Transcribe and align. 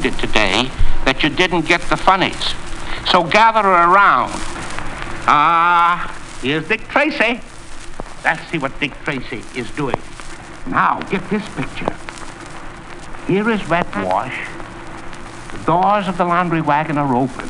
disappointed 0.00 0.18
today 0.20 0.70
that 1.04 1.22
you 1.22 1.30
didn't 1.30 1.66
get 1.66 1.80
the 1.82 1.96
funnies. 1.96 2.54
So 3.10 3.22
gather 3.24 3.60
around. 3.60 4.32
Ah, 5.28 6.38
here's 6.42 6.66
Dick 6.68 6.86
Tracy. 6.88 7.40
Let's 8.24 8.46
see 8.50 8.58
what 8.58 8.78
Dick 8.80 8.92
Tracy 9.04 9.42
is 9.58 9.70
doing. 9.72 10.00
Now, 10.66 11.00
get 11.10 11.28
this 11.30 11.46
picture. 11.54 11.94
Here 13.26 13.48
is 13.50 13.66
Wet 13.68 13.86
Wash. 13.96 14.36
The 15.52 15.64
doors 15.64 16.08
of 16.08 16.16
the 16.18 16.24
laundry 16.24 16.60
wagon 16.60 16.98
are 16.98 17.14
open. 17.14 17.48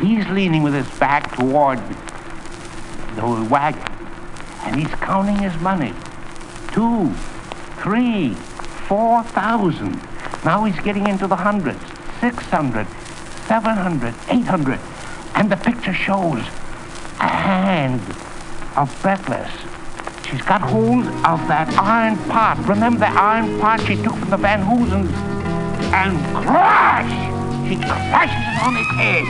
He's 0.00 0.26
leaning 0.28 0.62
with 0.62 0.74
his 0.74 0.88
back 0.98 1.34
toward 1.36 1.78
the 3.16 3.48
wagon, 3.50 3.92
and 4.62 4.76
he's 4.76 4.94
counting 5.00 5.38
his 5.38 5.56
money. 5.60 5.92
Two, 6.72 7.12
three, 7.82 8.34
four 8.86 9.22
thousand. 9.24 10.07
Now 10.48 10.64
he's 10.64 10.80
getting 10.80 11.06
into 11.06 11.26
the 11.26 11.36
hundreds. 11.36 11.78
Six 12.22 12.42
hundred, 12.44 12.86
seven 13.48 13.76
hundred, 13.76 14.14
eight 14.30 14.46
hundred. 14.46 14.80
And 15.34 15.52
the 15.52 15.58
picture 15.58 15.92
shows 15.92 16.40
a 17.20 17.28
hand 17.28 18.00
of 18.74 18.88
Breathless. 19.02 19.52
She's 20.26 20.40
got 20.40 20.62
hold 20.62 21.04
of 21.04 21.46
that 21.48 21.68
iron 21.78 22.16
pot. 22.30 22.56
Remember 22.66 23.00
the 23.00 23.08
iron 23.08 23.60
pot 23.60 23.82
she 23.82 23.96
took 23.96 24.14
from 24.14 24.30
the 24.30 24.38
Van 24.38 24.62
Hoosens? 24.64 25.12
And 25.92 26.16
crash! 26.34 27.12
She 27.68 27.76
crashes 27.76 28.46
it 28.48 28.58
on 28.64 28.74
his 28.74 28.88
head. 28.96 29.26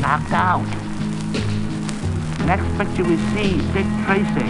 Knocked 0.00 0.30
out. 0.30 0.62
Next 2.46 2.68
picture 2.78 3.02
we 3.02 3.16
see 3.34 3.58
Dick 3.72 3.88
Tracy. 4.06 4.46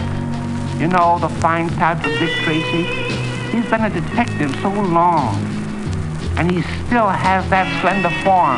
You 0.79 0.89
know, 0.89 1.17
the 1.17 1.29
fine 1.41 1.69
type 1.69 2.05
of 2.05 2.19
Dick 2.19 2.29
Tracy. 2.43 3.02
He's 3.53 3.69
been 3.69 3.85
a 3.85 3.89
detective 3.91 4.49
so 4.63 4.69
long. 4.69 5.35
And 6.37 6.51
he 6.51 6.63
still 6.87 7.07
has 7.07 7.47
that 7.51 7.69
slender 7.81 8.09
form. 8.25 8.57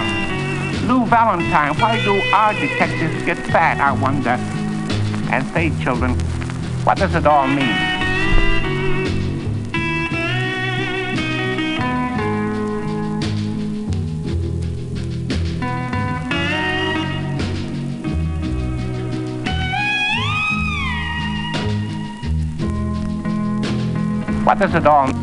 Lou 0.88 1.06
Valentine, 1.06 1.78
why 1.82 2.02
do 2.06 2.16
our 2.32 2.54
detectives 2.54 3.22
get 3.26 3.38
fat, 3.52 3.78
I 3.82 3.92
wonder? 3.92 4.40
And 5.34 5.46
say, 5.48 5.70
children, 5.84 6.18
what 6.86 6.98
does 6.98 7.14
it 7.14 7.26
all 7.26 7.46
mean? 7.46 7.76
What 24.46 24.60
does 24.60 24.76
it 24.76 24.86
all 24.86 25.15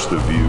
watch 0.00 0.10
the 0.10 0.18
view. 0.30 0.48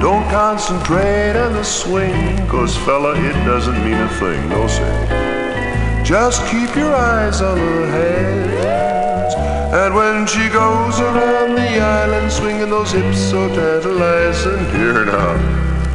Don't 0.00 0.28
concentrate 0.30 1.36
on 1.36 1.52
the 1.52 1.64
swing, 1.64 2.36
cause 2.48 2.76
fella, 2.78 3.14
it 3.14 3.32
doesn't 3.44 3.84
mean 3.84 3.94
a 3.94 4.08
thing, 4.20 4.48
no 4.48 4.66
sir. 4.66 6.02
Just 6.04 6.40
keep 6.46 6.74
your 6.76 6.94
eyes 6.94 7.40
on 7.40 7.58
her 7.58 7.86
hands. 7.90 9.34
And 9.74 9.94
when 9.94 10.26
she 10.26 10.48
goes 10.48 11.00
around 11.00 11.56
the 11.56 11.80
island 11.80 12.30
swinging 12.30 12.70
those 12.70 12.92
hips 12.92 13.18
so 13.18 13.48
tantalizing, 13.48 14.64
here 14.76 15.04
now, 15.04 15.34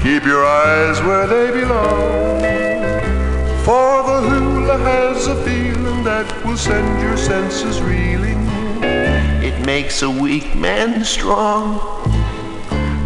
keep 0.04 0.26
your 0.26 0.46
eyes 0.46 1.00
where 1.02 1.28
they 1.28 1.60
belong. 1.60 2.42
For 3.64 4.04
the 4.04 4.22
hula 4.30 4.78
has 4.80 5.28
a 5.28 5.36
feeling 5.44 6.04
that 6.04 6.28
will 6.46 6.58
send 6.58 7.02
your 7.02 7.18
senses 7.18 7.82
reeling. 7.82 8.12
It 9.44 9.66
makes 9.66 10.02
a 10.02 10.10
weak 10.10 10.56
man 10.56 11.04
strong. 11.04 12.11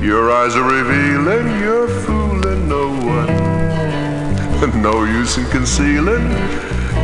Your 0.05 0.31
eyes 0.31 0.55
are 0.55 0.61
revealing, 0.61 1.59
you're 1.59 1.87
fooling 1.87 2.69
no 2.69 2.89
one. 2.89 4.81
no 4.83 5.03
use 5.03 5.39
in 5.39 5.45
concealing, 5.45 6.29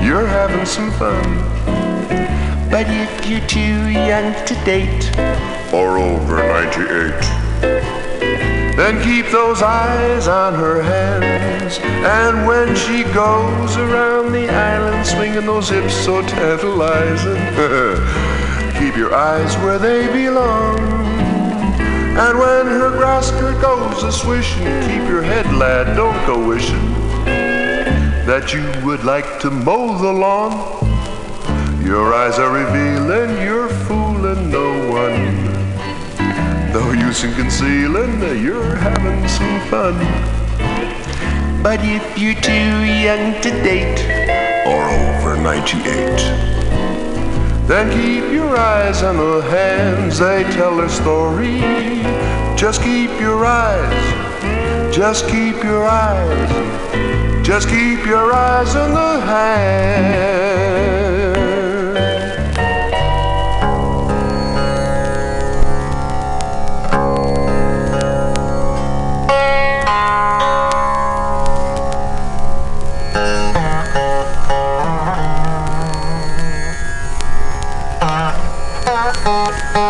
you're 0.05 0.27
having 0.27 0.67
some 0.67 0.91
fun. 0.91 1.23
But 2.69 2.85
if 2.87 3.25
you're 3.27 3.47
too 3.47 3.89
young 3.89 4.35
to 4.45 4.53
date, 4.65 5.09
or 5.73 5.97
over 5.97 6.37
98, 6.37 7.09
then 8.77 9.03
keep 9.03 9.31
those 9.31 9.63
eyes 9.63 10.27
on 10.27 10.53
her 10.53 10.83
hands. 10.83 11.79
And 11.81 12.45
when 12.45 12.75
she 12.75 13.01
goes 13.15 13.77
around 13.77 14.31
the 14.31 14.47
island 14.47 15.07
swinging 15.07 15.47
those 15.47 15.69
hips 15.69 15.95
so 15.95 16.21
tantalizing, 16.21 17.41
keep 18.79 18.95
your 18.95 19.15
eyes 19.15 19.57
where 19.57 19.79
they 19.79 20.05
belong. 20.13 20.90
And 22.13 22.37
when 22.37 22.65
her 22.67 22.91
grass 22.91 23.27
skirt 23.27 23.61
goes 23.61 24.03
a 24.03 24.11
swishing, 24.11 24.65
keep 24.81 25.07
your 25.07 25.21
head, 25.21 25.45
lad, 25.53 25.95
don't 25.95 26.25
go 26.25 26.47
wishing 26.47 26.91
that 28.25 28.53
you 28.53 28.63
would 28.85 29.03
like 29.03 29.39
to 29.39 29.49
mow 29.49 29.97
the 29.97 30.11
lawn. 30.11 30.53
Your 31.83 32.13
eyes 32.13 32.37
are 32.37 32.51
revealing, 32.51 33.41
you're 33.41 33.67
fooling 33.67 34.49
no 34.51 34.69
one. 34.89 35.51
No 36.71 36.91
use 36.91 37.23
in 37.23 37.33
concealing, 37.33 38.19
that 38.19 38.37
you're 38.37 38.75
having 38.75 39.27
some 39.27 39.59
fun. 39.69 39.95
But 41.63 41.79
if 41.83 42.17
you're 42.17 42.39
too 42.39 42.85
young 43.07 43.41
to 43.41 43.49
date, 43.63 43.99
or 44.67 44.83
over 44.87 45.35
98, 45.41 46.60
then 47.67 47.89
keep 47.91 48.31
your 48.31 48.57
eyes 48.57 49.03
on 49.03 49.17
the 49.17 49.41
hands, 49.49 50.19
they 50.19 50.43
tell 50.51 50.77
their 50.77 50.89
story. 50.89 51.59
Just 52.55 52.83
keep 52.83 53.11
your 53.19 53.45
eyes, 53.45 54.93
just 54.95 55.27
keep 55.27 55.63
your 55.63 55.87
eyes, 55.87 57.45
just 57.45 57.67
keep 57.69 58.05
your 58.05 58.33
eyes 58.33 58.75
on 58.75 58.91
the 58.91 59.25
hands. 59.25 60.50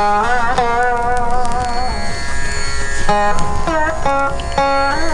Thank 0.01 0.57
you. 4.97 5.10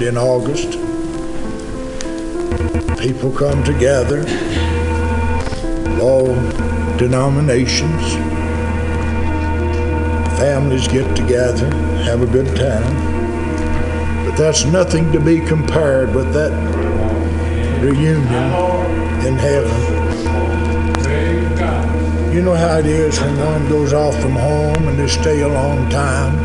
Sunday 0.00 0.08
in 0.08 0.16
August. 0.16 0.72
People 2.98 3.30
come 3.32 3.62
together, 3.64 4.20
all 6.00 6.34
denominations. 6.96 8.14
Families 10.38 10.88
get 10.88 11.14
together, 11.14 11.70
have 12.04 12.22
a 12.22 12.26
good 12.26 12.46
time. 12.56 12.94
But 14.24 14.36
that's 14.36 14.64
nothing 14.64 15.12
to 15.12 15.20
be 15.20 15.38
compared 15.40 16.14
with 16.14 16.32
that 16.32 16.52
reunion 17.82 18.22
in 19.26 19.36
heaven. 19.36 19.80
You 22.34 22.40
know 22.42 22.54
how 22.54 22.78
it 22.78 22.86
is 22.86 23.20
when 23.20 23.36
one 23.38 23.68
goes 23.68 23.92
off 23.92 24.18
from 24.18 24.32
home 24.32 24.88
and 24.88 24.98
they 24.98 25.08
stay 25.08 25.42
a 25.42 25.48
long 25.48 25.90
time. 25.90 26.39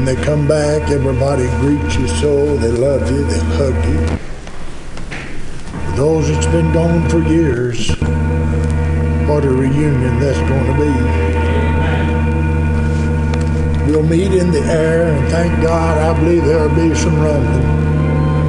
And 0.00 0.08
they 0.08 0.16
come 0.24 0.48
back, 0.48 0.90
everybody 0.90 1.46
greets 1.60 1.96
you 1.96 2.08
so, 2.08 2.56
they 2.56 2.70
love 2.70 3.10
you, 3.10 3.22
they 3.22 3.38
hug 3.58 3.74
you. 3.84 4.06
For 5.84 5.92
those 5.94 6.26
that's 6.26 6.46
been 6.46 6.72
gone 6.72 7.06
for 7.10 7.18
years, 7.18 7.90
what 9.28 9.44
a 9.44 9.50
reunion 9.50 10.18
that's 10.18 10.38
going 10.48 10.64
to 10.64 10.72
be. 13.84 13.92
We'll 13.92 14.02
meet 14.02 14.32
in 14.32 14.50
the 14.50 14.60
air, 14.60 15.12
and 15.12 15.28
thank 15.28 15.60
God, 15.62 15.98
I 15.98 16.14
believe 16.18 16.46
there'll 16.46 16.74
be 16.74 16.94
some 16.94 17.20
rumbling. 17.20 17.66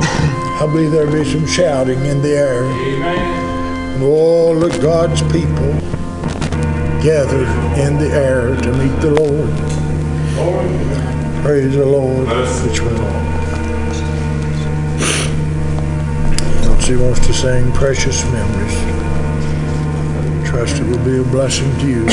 I 0.01 0.65
believe 0.67 0.91
there'll 0.91 1.11
be 1.11 1.25
some 1.29 1.45
shouting 1.45 1.99
in 2.05 2.21
the 2.21 2.29
air. 2.29 2.63
And 2.63 4.03
all 4.03 4.63
of 4.63 4.79
God's 4.81 5.21
people 5.23 5.73
gathered 7.03 7.49
in 7.77 7.97
the 7.97 8.09
air 8.09 8.55
to 8.55 8.71
meet 8.77 9.01
the 9.01 9.11
Lord. 9.19 9.51
Praise 11.41 11.75
the 11.75 11.83
Lord. 11.83 12.27
Which 12.27 12.81
one? 12.81 12.95
Elsie 16.65 16.95
wants 16.97 17.25
to 17.25 17.33
sing 17.33 17.71
Precious 17.71 18.23
Memories. 18.25 18.77
Trust 20.47 20.77
it 20.79 20.83
will 20.83 21.03
be 21.03 21.17
a 21.17 21.23
blessing 21.23 21.75
to 21.79 21.87
you. 21.87 22.05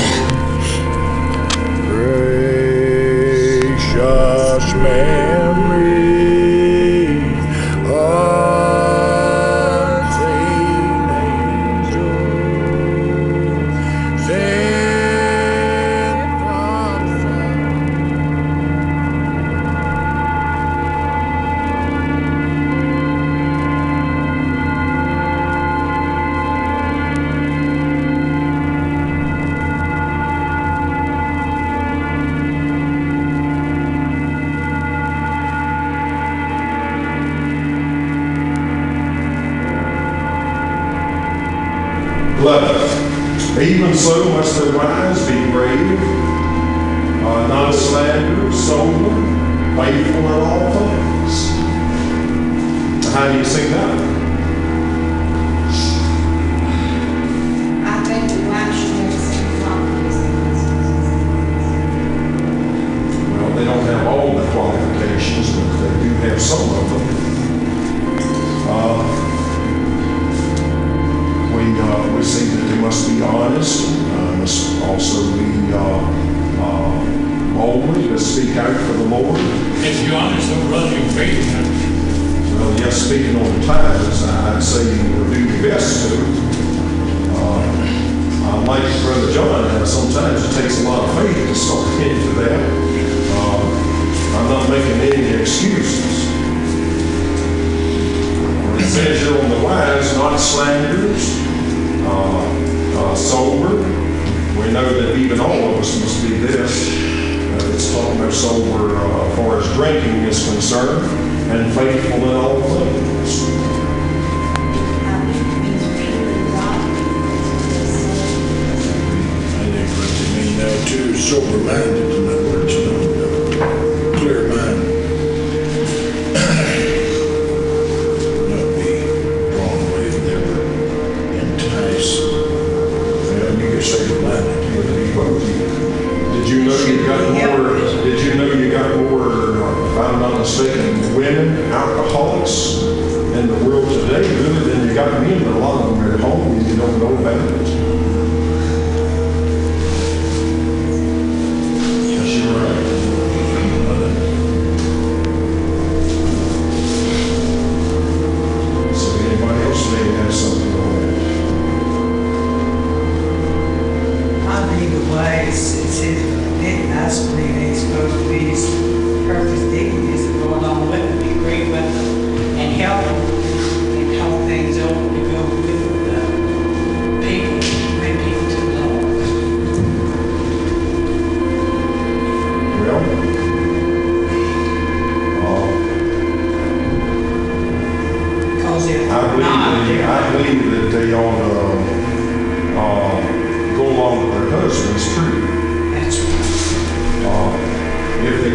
Precious 3.93 4.75
memories 4.75 5.98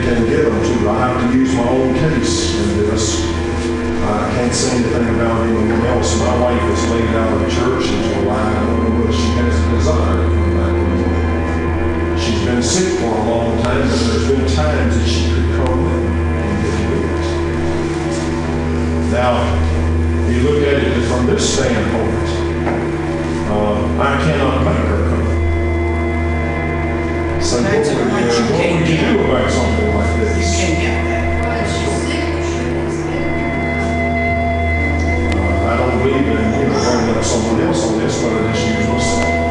if 0.06 0.28
get 0.28 0.44
them 0.44 0.60
to. 0.64 0.90
I 0.90 1.08
have 1.08 1.32
to 1.32 1.38
use 1.38 1.54
my 1.56 1.68
own 1.68 1.94
case 1.96 2.56
in 2.56 2.78
this. 2.80 3.24
I 4.04 4.30
can't 4.36 4.54
say 4.54 4.76
anything 4.76 5.16
about 5.16 5.48
anyone 5.48 5.82
else. 5.88 6.20
My 6.20 6.40
wife 6.42 6.64
is 6.72 6.84
laid 6.92 7.10
out 7.16 7.32
of 7.34 7.40
the 7.40 7.50
church 7.50 7.88
until 7.88 8.30
I 8.30 8.54
don't 8.54 8.84
know 8.84 9.00
whether 9.00 9.14
she 9.14 9.30
has 9.40 9.56
a 9.56 9.70
desire 9.72 10.18
to 10.18 10.28
come 10.28 10.52
back 10.60 10.76
anymore. 10.76 12.18
She's 12.20 12.44
been 12.44 12.62
sick 12.62 13.00
for 13.00 13.16
a 13.16 13.24
long 13.24 13.64
time, 13.64 13.88
but 13.88 14.00
there's 14.00 14.28
been 14.28 14.48
times 14.56 14.98
that 14.98 15.08
she 15.08 15.30
could 15.32 15.50
come 15.56 15.80
in 15.88 16.04
and 16.42 16.54
get 16.64 16.78
with 16.92 17.24
Now, 19.12 19.40
you 20.30 20.40
look 20.44 20.68
at 20.68 20.84
it 20.84 21.08
from 21.08 21.28
this 21.28 21.44
standpoint, 21.54 22.28
uh, 23.50 23.78
I 24.02 24.20
cannot 24.26 24.66
make 24.66 24.83
so 27.44 27.62
would 27.62 27.68
what 27.68 28.24
you 28.24 28.46
can 28.56 28.86
do. 28.88 28.96
do 28.96 29.20
about 29.26 29.52
something 29.52 29.94
like 29.94 30.20
this? 30.22 30.62
You 30.62 30.66
can 30.66 30.82
get 30.82 31.04
that. 31.04 31.24
Uh, 35.36 35.68
I 35.68 35.76
don't 35.76 35.98
believe 36.00 36.16
in 36.16 36.24
you 36.24 36.68
know, 36.70 36.84
bringing 36.84 37.16
up 37.18 37.24
someone 37.24 37.60
else 37.60 37.84
on 37.86 38.00
this, 38.00 38.22
but 38.22 38.32
it 38.32 38.50
is 38.50 38.88
just. 38.88 39.43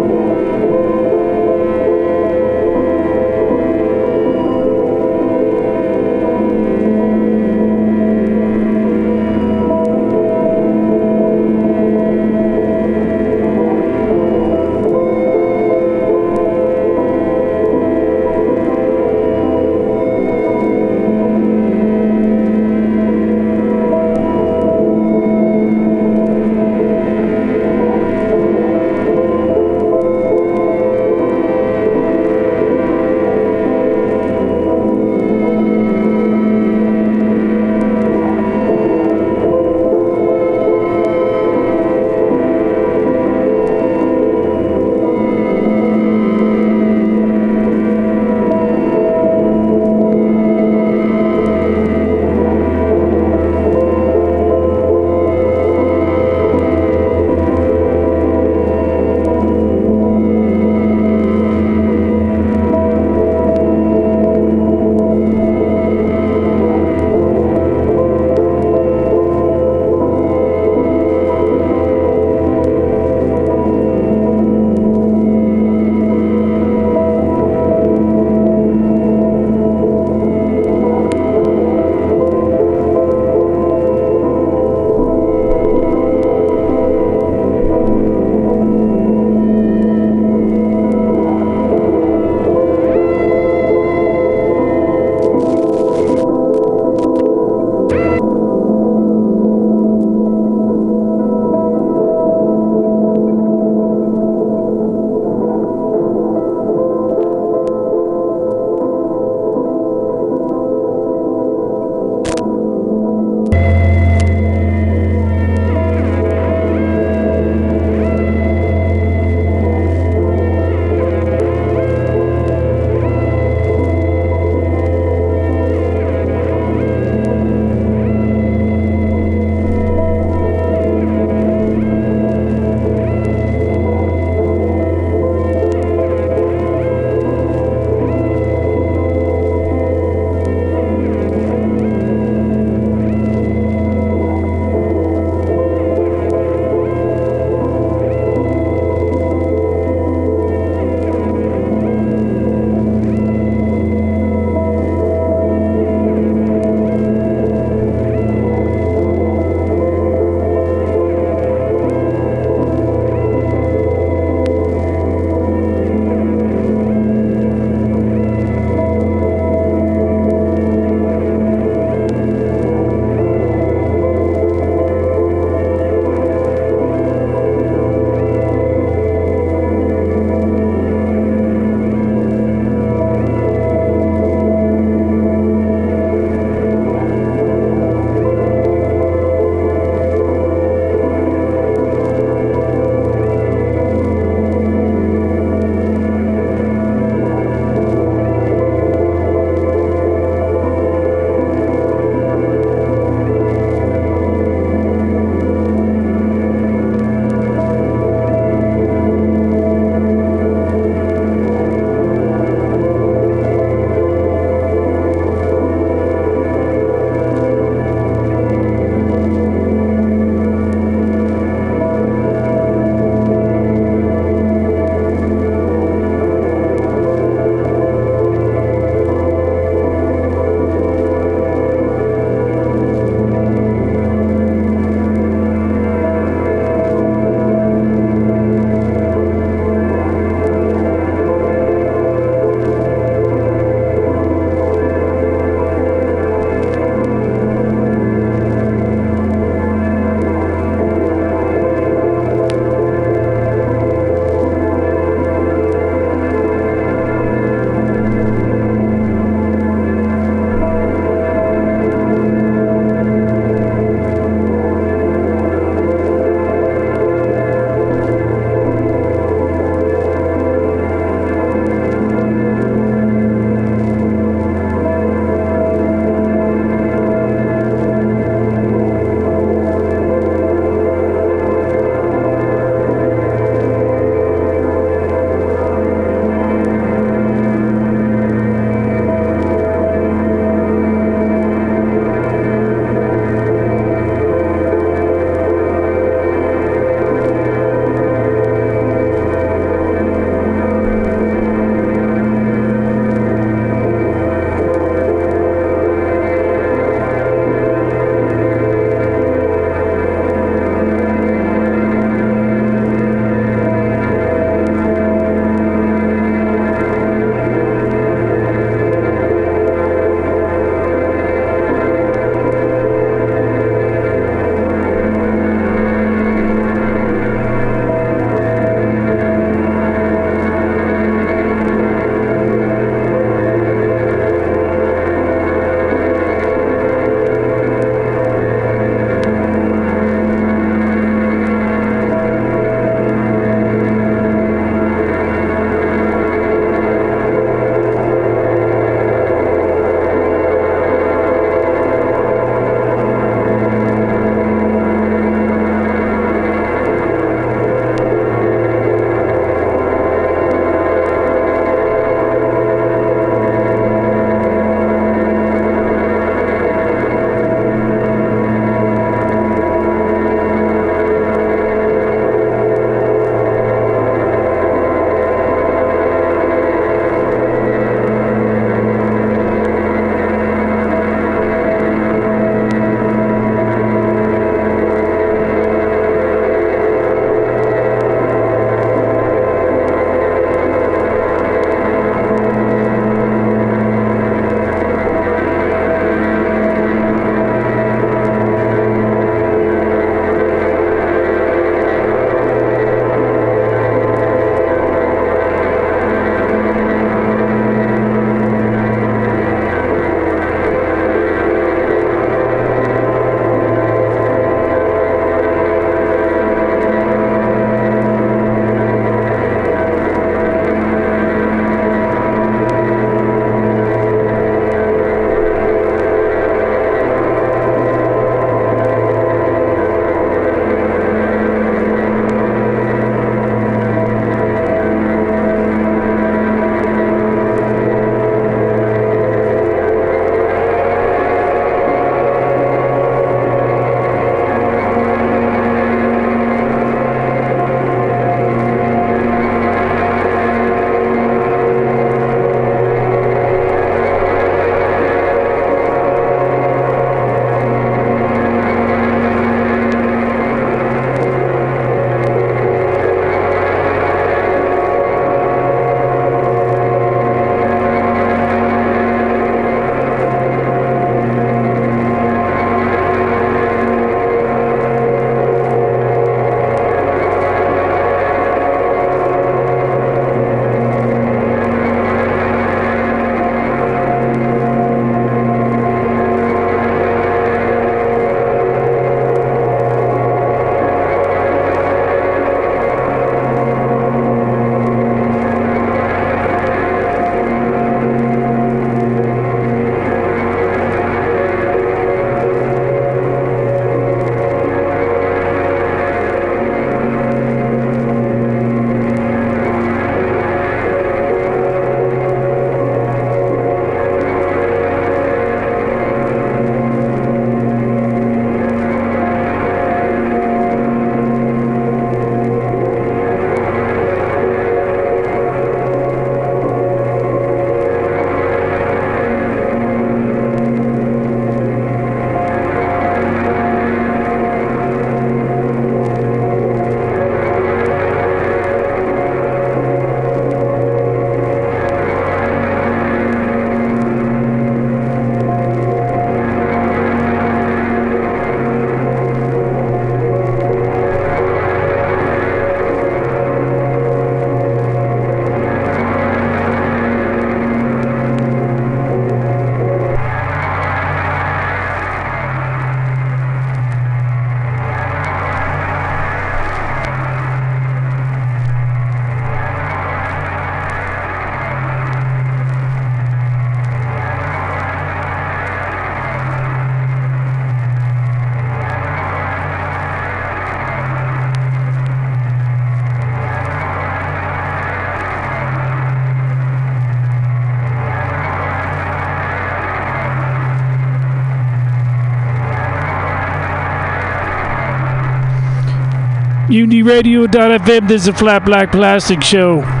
UniRadio.fm. 597.01 598.07
This 598.07 598.23
is 598.23 598.27
a 598.27 598.33
Flat 598.33 598.63
Black 598.63 598.91
Plastic 598.91 599.41
Show. 599.41 600.00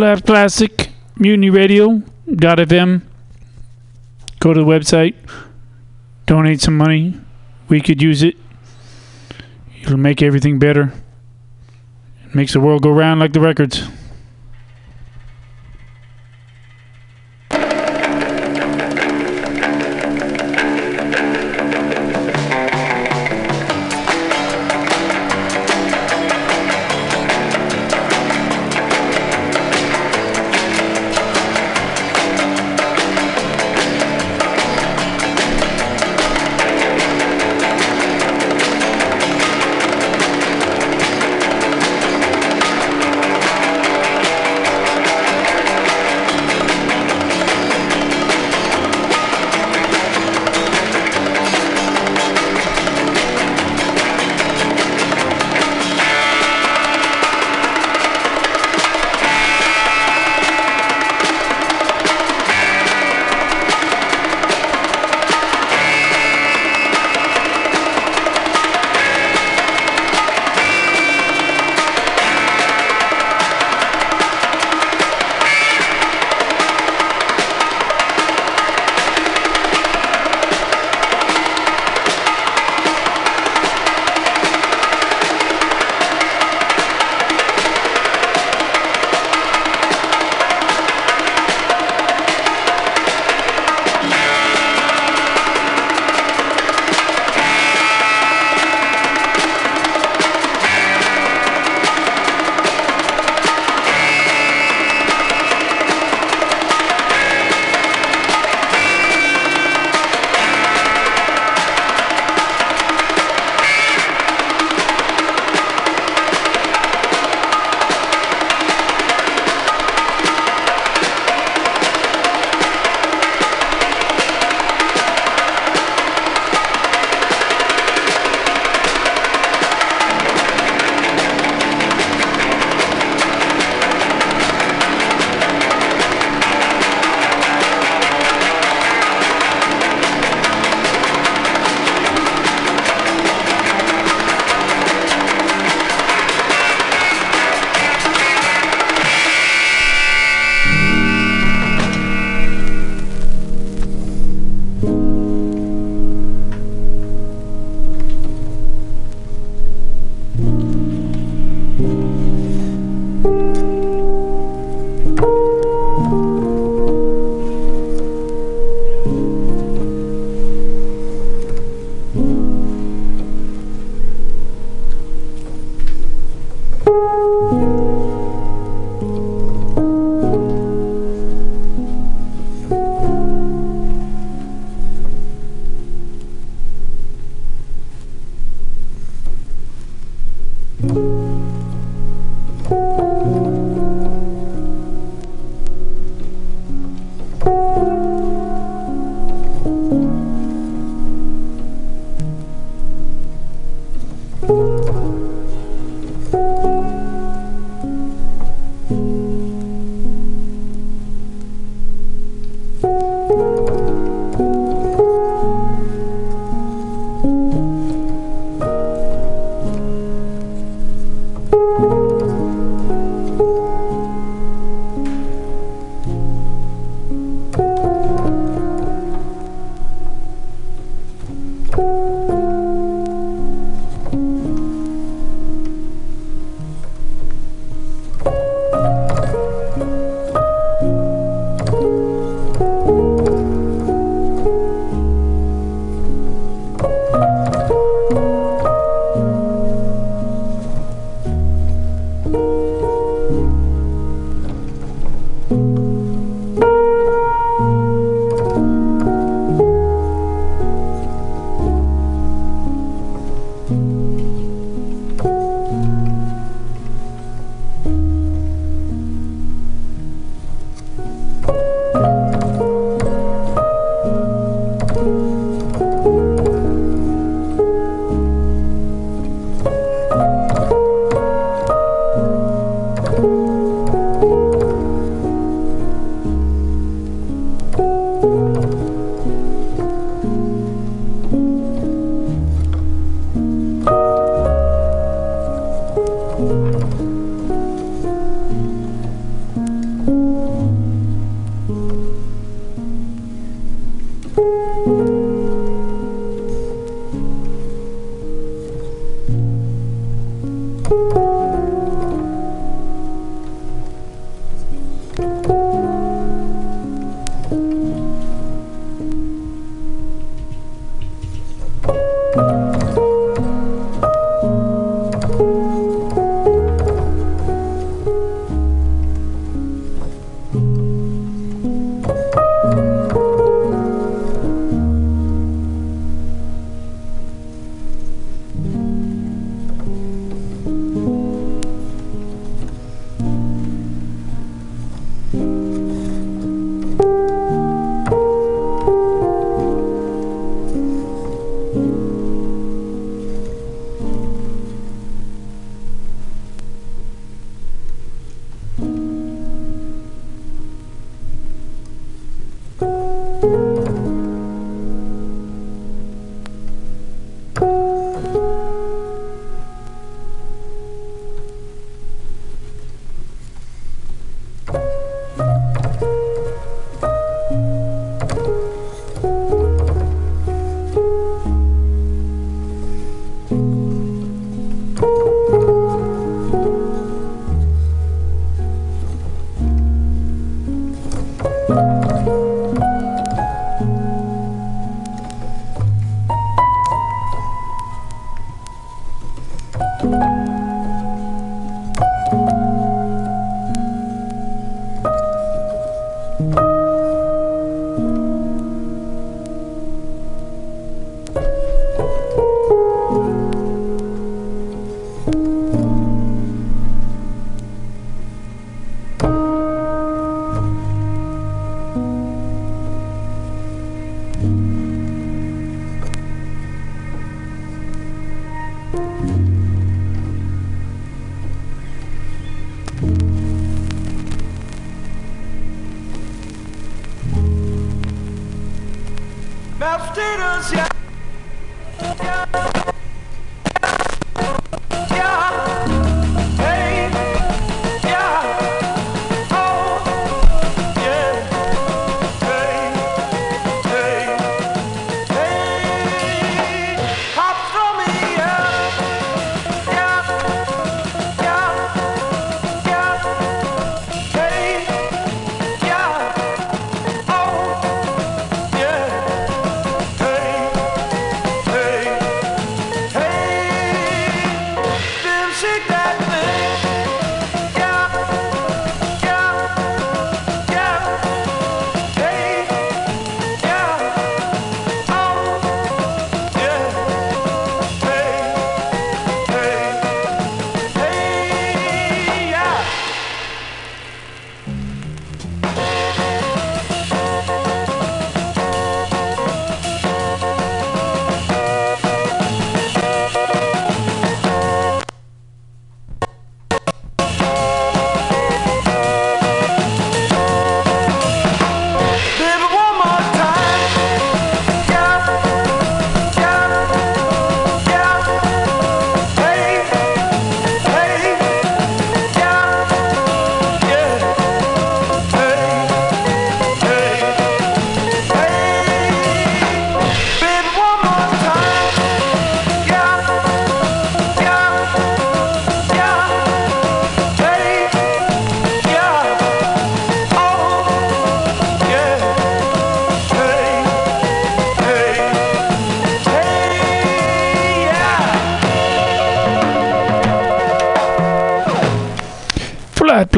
Classic, 0.00 0.88
Mutiny 1.16 1.50
Radio, 1.50 2.02
FM. 2.26 3.02
Go 4.38 4.54
to 4.54 4.60
the 4.60 4.66
website, 4.66 5.14
donate 6.24 6.62
some 6.62 6.78
money. 6.78 7.20
We 7.68 7.82
could 7.82 8.00
use 8.00 8.22
it. 8.22 8.34
It'll 9.82 9.98
make 9.98 10.22
everything 10.22 10.58
better. 10.58 10.94
It 12.24 12.34
makes 12.34 12.54
the 12.54 12.60
world 12.60 12.82
go 12.82 12.88
round 12.88 13.20
like 13.20 13.34
the 13.34 13.40
records. 13.40 13.89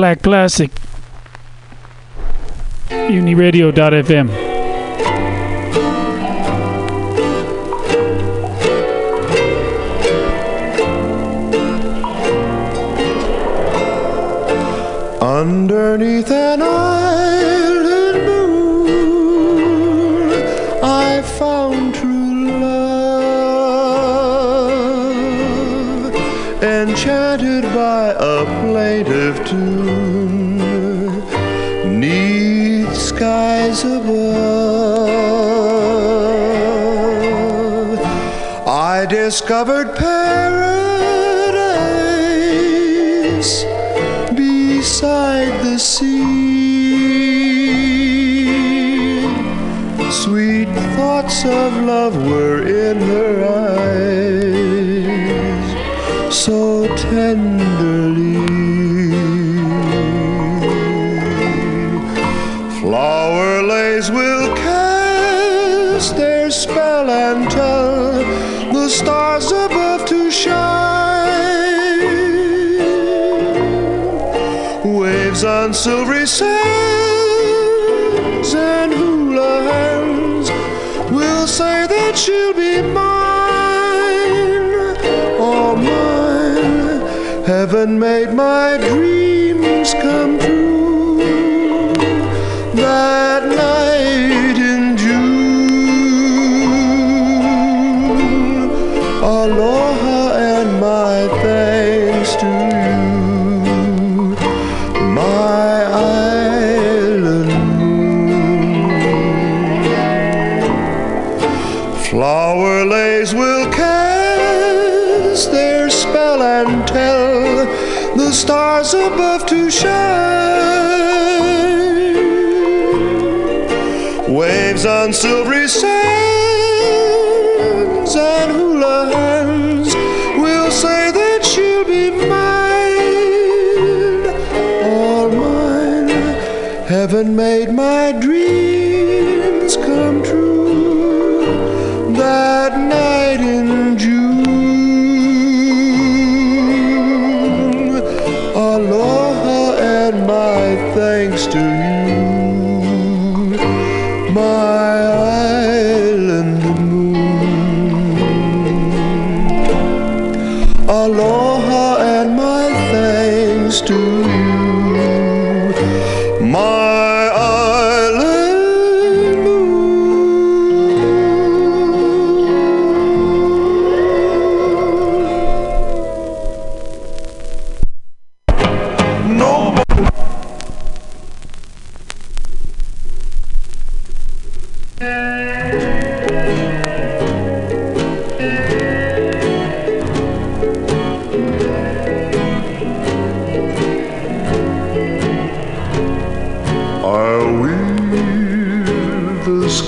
Black 0.03 0.21
Plastic. 0.21 0.73
MutinyRadio.fm. 2.89 4.29
Underneath 15.23 16.33
an 16.33 16.63
island 16.63 16.92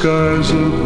skies 0.04 0.50
above 0.50 0.83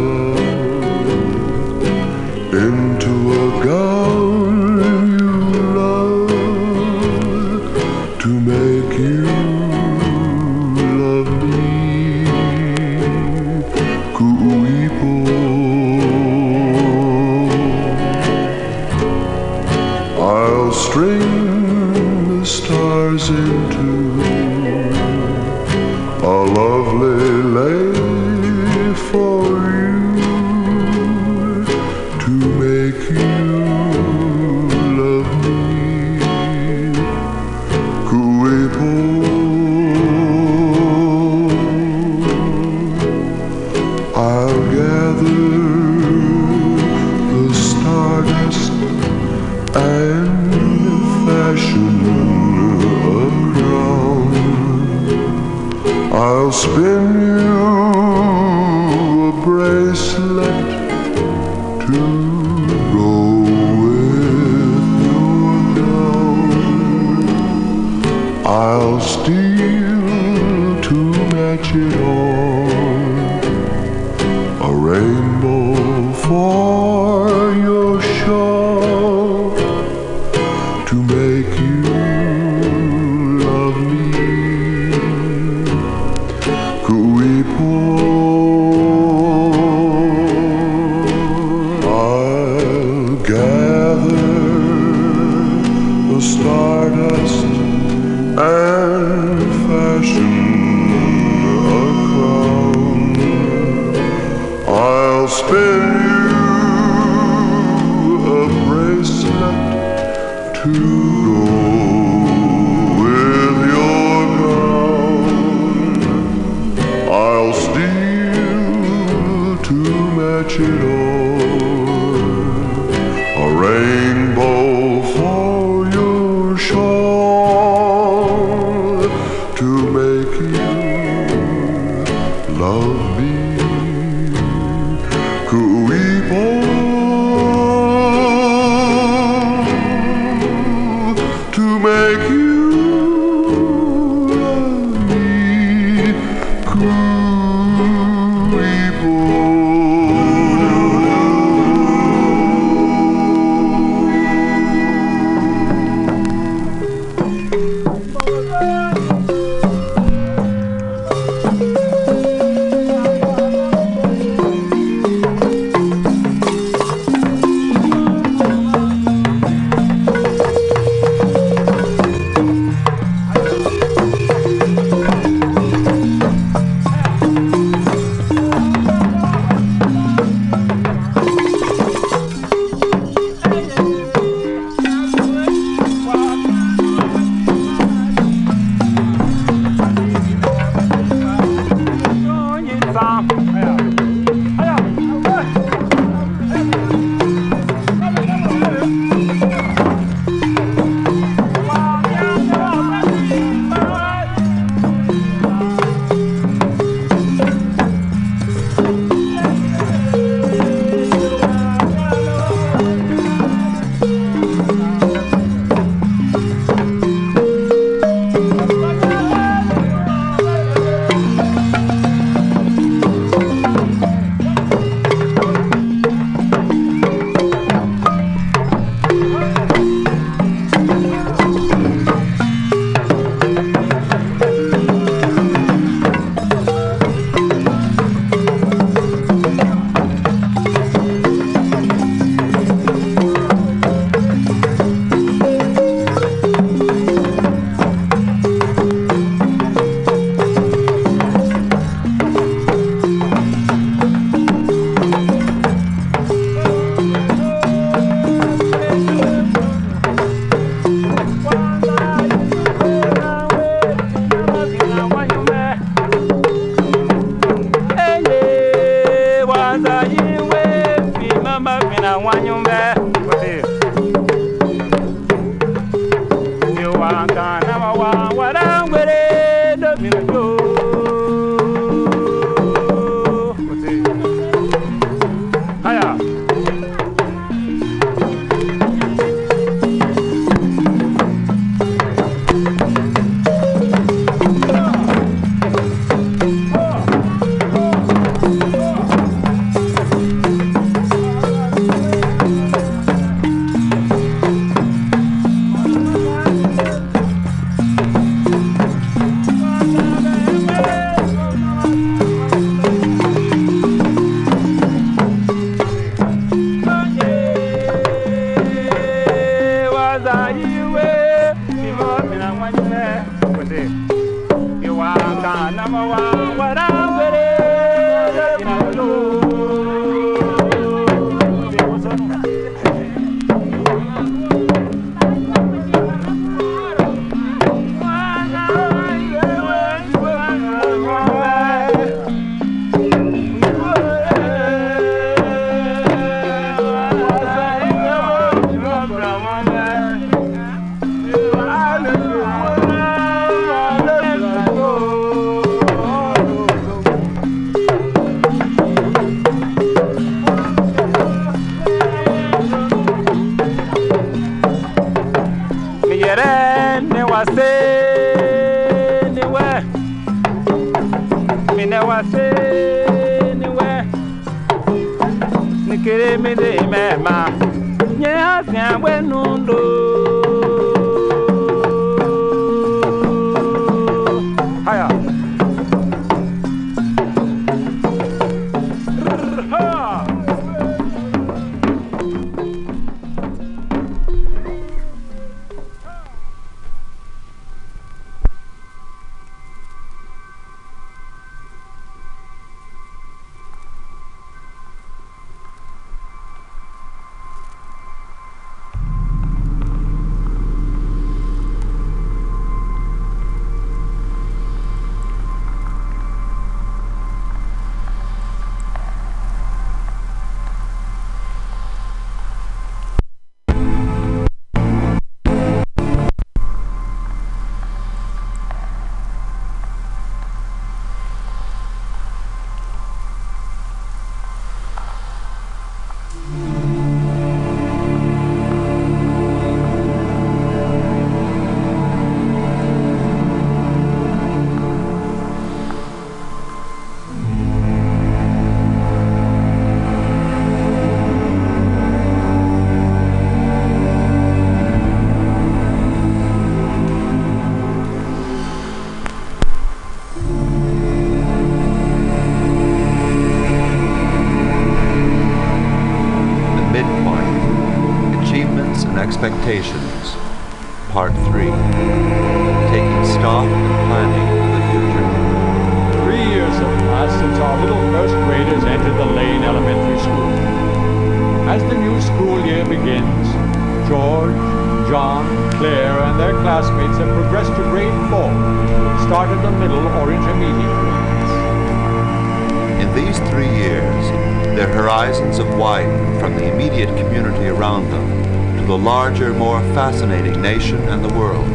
fascinating 499.93 500.61
nation 500.61 500.97
and 501.09 501.23
the 501.23 501.33
world. 501.33 501.67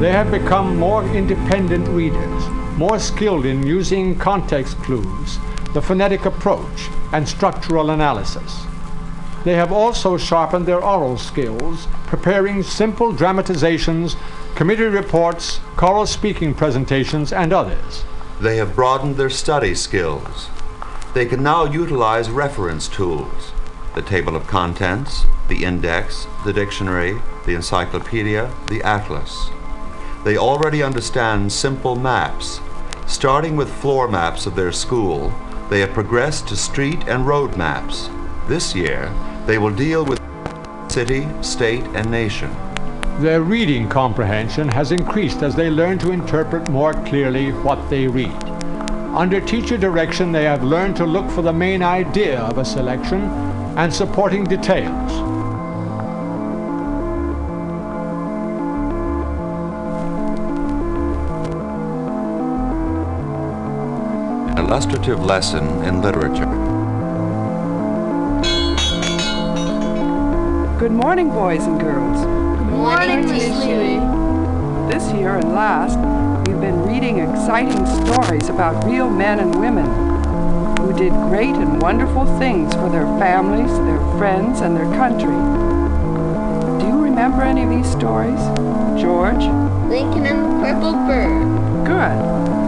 They 0.00 0.12
have 0.12 0.30
become 0.30 0.76
more 0.76 1.04
independent 1.14 1.86
readers, 1.88 2.48
more 2.76 2.98
skilled 2.98 3.46
in 3.46 3.66
using 3.66 4.18
context 4.18 4.76
clues, 4.78 5.38
the 5.74 5.82
phonetic 5.82 6.24
approach, 6.24 6.88
and 7.12 7.28
structural 7.28 7.90
analysis. 7.90 8.64
They 9.44 9.54
have 9.54 9.72
also 9.72 10.16
sharpened 10.16 10.66
their 10.66 10.82
oral 10.82 11.18
skills, 11.18 11.86
preparing 12.06 12.62
simple 12.62 13.12
dramatizations, 13.12 14.16
committee 14.54 14.84
reports, 14.84 15.60
choral 15.76 16.06
speaking 16.06 16.54
presentations, 16.54 17.32
and 17.32 17.52
others. 17.52 18.04
They 18.40 18.56
have 18.56 18.74
broadened 18.74 19.16
their 19.16 19.30
study 19.30 19.74
skills. 19.74 20.48
They 21.14 21.26
can 21.26 21.42
now 21.42 21.64
utilize 21.64 22.30
reference 22.30 22.88
tools 22.88 23.52
the 23.96 24.02
table 24.02 24.36
of 24.36 24.46
contents, 24.46 25.25
the 25.48 25.64
index, 25.64 26.26
the 26.44 26.52
dictionary, 26.52 27.20
the 27.44 27.54
encyclopedia, 27.54 28.52
the 28.68 28.82
atlas. 28.82 29.50
They 30.24 30.36
already 30.36 30.82
understand 30.82 31.52
simple 31.52 31.94
maps. 31.94 32.60
Starting 33.06 33.54
with 33.54 33.72
floor 33.72 34.08
maps 34.08 34.46
of 34.46 34.56
their 34.56 34.72
school, 34.72 35.32
they 35.70 35.80
have 35.80 35.92
progressed 35.92 36.48
to 36.48 36.56
street 36.56 36.98
and 37.06 37.26
road 37.26 37.56
maps. 37.56 38.10
This 38.48 38.74
year, 38.74 39.12
they 39.46 39.58
will 39.58 39.74
deal 39.74 40.04
with 40.04 40.20
city, 40.88 41.28
state, 41.42 41.84
and 41.94 42.10
nation. 42.10 42.50
Their 43.20 43.42
reading 43.42 43.88
comprehension 43.88 44.68
has 44.68 44.92
increased 44.92 45.42
as 45.42 45.54
they 45.54 45.70
learn 45.70 45.98
to 46.00 46.10
interpret 46.10 46.68
more 46.68 46.92
clearly 47.04 47.50
what 47.52 47.88
they 47.88 48.06
read. 48.06 48.44
Under 49.14 49.40
teacher 49.40 49.78
direction, 49.78 50.32
they 50.32 50.44
have 50.44 50.62
learned 50.62 50.96
to 50.96 51.06
look 51.06 51.30
for 51.30 51.42
the 51.42 51.52
main 51.52 51.82
idea 51.82 52.40
of 52.40 52.58
a 52.58 52.64
selection 52.64 53.22
and 53.78 53.92
supporting 53.92 54.44
details. 54.44 55.35
Illustrative 64.66 65.24
lesson 65.24 65.64
in 65.84 66.02
literature. 66.02 66.44
Good 70.76 70.90
morning, 70.90 71.30
boys 71.30 71.62
and 71.62 71.80
girls. 71.80 72.20
Good 72.58 72.72
morning, 72.72 73.28
Miss 73.28 73.46
Louie. 73.64 74.00
This 74.90 75.12
year 75.12 75.36
and 75.36 75.54
last, 75.54 75.96
we've 76.48 76.60
been 76.60 76.82
reading 76.82 77.20
exciting 77.20 77.86
stories 77.86 78.48
about 78.48 78.84
real 78.84 79.08
men 79.08 79.38
and 79.38 79.54
women 79.54 79.86
who 80.80 80.92
did 80.98 81.12
great 81.30 81.54
and 81.54 81.80
wonderful 81.80 82.26
things 82.40 82.74
for 82.74 82.88
their 82.88 83.06
families, 83.20 83.70
their 83.70 84.18
friends, 84.18 84.62
and 84.62 84.76
their 84.76 84.90
country. 84.96 85.36
Do 86.80 86.88
you 86.88 87.00
remember 87.04 87.42
any 87.42 87.62
of 87.62 87.70
these 87.70 87.88
stories? 87.88 88.42
George? 89.00 89.46
Lincoln 89.86 90.26
and 90.26 90.44
the 90.44 90.66
Purple 90.66 90.92
Bird. 91.06 91.86
Good. 91.86 92.18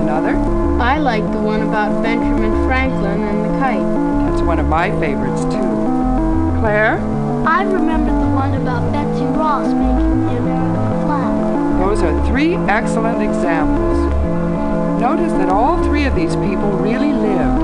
Another? 0.03 0.68
I 0.81 0.99
like 0.99 1.25
the 1.33 1.41
one 1.41 1.63
about 1.63 2.05
Benjamin 2.05 2.53
Franklin 2.69 3.21
and 3.23 3.45
the 3.45 3.59
kite. 3.59 4.31
That's 4.31 4.43
one 4.43 4.61
of 4.61 4.67
my 4.67 4.93
favorites, 5.01 5.43
too. 5.43 6.61
Claire? 6.61 6.99
I 7.45 7.65
remember 7.65 8.13
the 8.13 8.33
one 8.33 8.55
about 8.55 8.93
Betsy 8.93 9.25
Ross 9.25 9.67
making 9.67 10.27
the 10.27 10.37
American 10.37 11.05
flag. 11.05 11.81
Those 11.81 12.03
are 12.03 12.27
three 12.29 12.55
excellent 12.55 13.21
examples. 13.23 13.99
Notice 15.01 15.33
that 15.33 15.49
all 15.49 15.83
three 15.83 16.05
of 16.05 16.15
these 16.15 16.37
people 16.37 16.71
really 16.71 17.13
lived, 17.13 17.61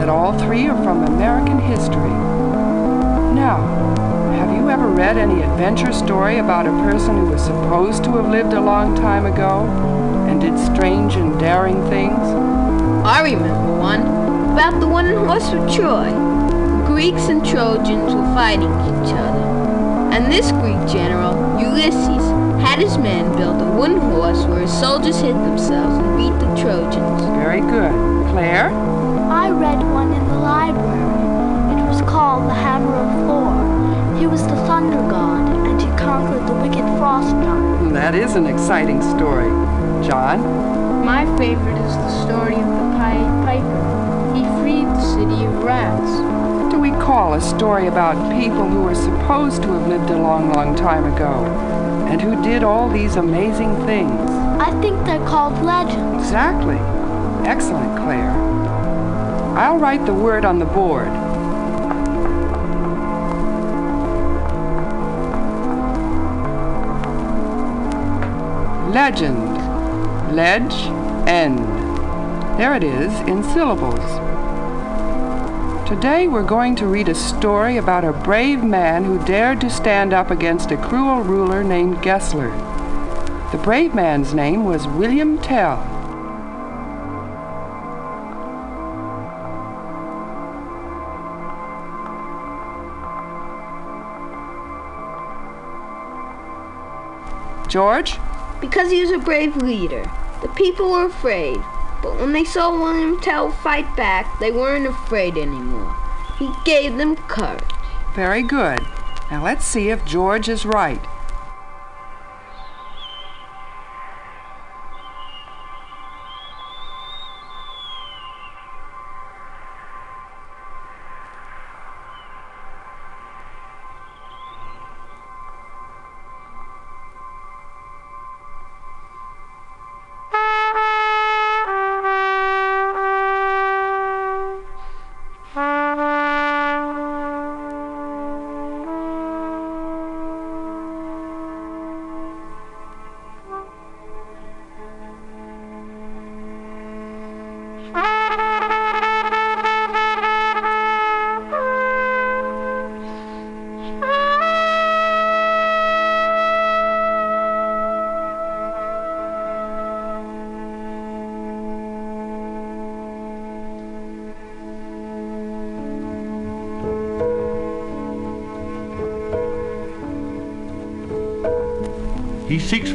that 0.00 0.08
all 0.08 0.36
three 0.36 0.66
are 0.66 0.82
from 0.82 1.04
American 1.04 1.60
history. 1.60 2.10
Now, 3.38 3.62
have 4.36 4.50
you 4.56 4.68
ever 4.68 4.88
read 4.88 5.16
any 5.16 5.42
adventure 5.42 5.92
story 5.92 6.38
about 6.38 6.66
a 6.66 6.72
person 6.82 7.18
who 7.18 7.26
was 7.26 7.44
supposed 7.44 8.02
to 8.02 8.16
have 8.16 8.28
lived 8.28 8.52
a 8.52 8.60
long 8.60 8.96
time 8.96 9.26
ago 9.26 9.97
and 10.38 10.56
did 10.56 10.74
strange 10.74 11.14
and 11.14 11.38
daring 11.38 11.80
things? 11.88 12.18
I 13.04 13.22
remember 13.22 13.78
one 13.78 14.02
about 14.52 14.80
the 14.80 14.86
one 14.86 15.06
horse 15.06 15.48
of 15.52 15.74
Troy. 15.74 16.10
Greeks 16.86 17.28
and 17.28 17.44
Trojans 17.44 18.14
were 18.14 18.34
fighting 18.34 18.70
each 18.70 19.12
other. 19.14 19.44
And 20.14 20.32
this 20.32 20.50
Greek 20.52 20.78
general, 20.88 21.60
Ulysses, 21.60 22.24
had 22.62 22.78
his 22.78 22.98
men 22.98 23.36
build 23.36 23.60
a 23.60 23.70
wooden 23.72 23.98
horse 23.98 24.44
where 24.46 24.60
his 24.60 24.72
soldiers 24.72 25.20
hid 25.20 25.34
themselves 25.34 25.96
and 25.96 26.16
beat 26.16 26.38
the 26.44 26.54
Trojans. 26.60 27.22
Very 27.36 27.60
good. 27.60 27.92
Claire? 28.30 28.70
I 29.30 29.50
read 29.50 29.82
one 29.92 30.12
in 30.12 30.28
the 30.28 30.38
library. 30.38 31.80
It 31.80 31.86
was 31.86 32.02
called 32.02 32.48
The 32.48 32.54
Hammer 32.54 32.94
of 32.94 33.10
Thor. 33.26 34.18
He 34.18 34.26
was 34.26 34.42
the 34.42 34.56
thunder 34.66 34.96
god, 35.10 35.48
and 35.66 35.80
he 35.80 35.86
conquered 35.98 36.46
the 36.48 36.54
wicked 36.54 36.86
frost 36.98 37.30
giant. 37.30 37.92
That 37.92 38.14
is 38.14 38.34
an 38.34 38.46
exciting 38.46 39.02
story. 39.02 39.67
John? 40.02 41.04
My 41.04 41.24
favorite 41.36 41.78
is 41.78 41.94
the 41.94 42.24
story 42.24 42.54
of 42.54 42.66
the 42.66 42.88
Pied 42.98 43.44
Piper. 43.44 44.34
He 44.34 44.42
freed 44.60 44.86
the 44.86 45.00
city 45.00 45.44
of 45.44 45.62
rats 45.64 46.10
What 46.62 46.70
do 46.70 46.78
we 46.78 46.90
call 46.90 47.34
a 47.34 47.40
story 47.40 47.86
about 47.86 48.32
people 48.32 48.68
who 48.68 48.82
were 48.82 48.94
supposed 48.94 49.62
to 49.62 49.72
have 49.72 49.88
lived 49.88 50.10
a 50.10 50.18
long, 50.18 50.52
long 50.52 50.76
time 50.76 51.04
ago 51.12 51.44
and 52.08 52.22
who 52.22 52.42
did 52.42 52.62
all 52.62 52.88
these 52.88 53.16
amazing 53.16 53.74
things? 53.84 54.18
I 54.60 54.70
think 54.80 55.04
they're 55.04 55.26
called 55.26 55.62
legends. 55.62 56.24
Exactly. 56.24 56.78
Excellent, 57.46 57.96
Claire. 57.98 58.30
I'll 59.58 59.78
write 59.78 60.06
the 60.06 60.14
word 60.14 60.44
on 60.44 60.58
the 60.58 60.64
board. 60.64 61.08
Legend. 68.92 69.47
Ledge, 70.32 70.74
end. 71.26 71.58
There 72.58 72.74
it 72.74 72.84
is 72.84 73.12
in 73.20 73.42
syllables. 73.42 73.98
Today 75.88 76.28
we're 76.28 76.42
going 76.42 76.76
to 76.76 76.86
read 76.86 77.08
a 77.08 77.14
story 77.14 77.78
about 77.78 78.04
a 78.04 78.12
brave 78.12 78.62
man 78.62 79.04
who 79.04 79.24
dared 79.24 79.58
to 79.62 79.70
stand 79.70 80.12
up 80.12 80.30
against 80.30 80.70
a 80.70 80.76
cruel 80.76 81.22
ruler 81.22 81.64
named 81.64 82.02
Gessler. 82.02 82.50
The 83.52 83.58
brave 83.58 83.94
man's 83.94 84.34
name 84.34 84.64
was 84.64 84.86
William 84.86 85.38
Tell. 85.38 85.78
George? 97.66 98.18
Because 98.60 98.90
he 98.90 99.00
was 99.00 99.10
a 99.10 99.18
brave 99.18 99.56
leader. 99.56 100.10
The 100.42 100.48
people 100.48 100.90
were 100.90 101.06
afraid. 101.06 101.60
But 102.02 102.18
when 102.20 102.32
they 102.32 102.44
saw 102.44 102.70
William 102.70 103.20
Tell 103.20 103.50
fight 103.50 103.96
back, 103.96 104.38
they 104.38 104.52
weren't 104.52 104.86
afraid 104.86 105.36
anymore. 105.36 105.96
He 106.38 106.50
gave 106.64 106.96
them 106.96 107.16
courage. 107.16 107.64
Very 108.14 108.42
good. 108.42 108.80
Now 109.30 109.42
let's 109.44 109.64
see 109.64 109.90
if 109.90 110.04
George 110.04 110.48
is 110.48 110.64
right. 110.64 111.04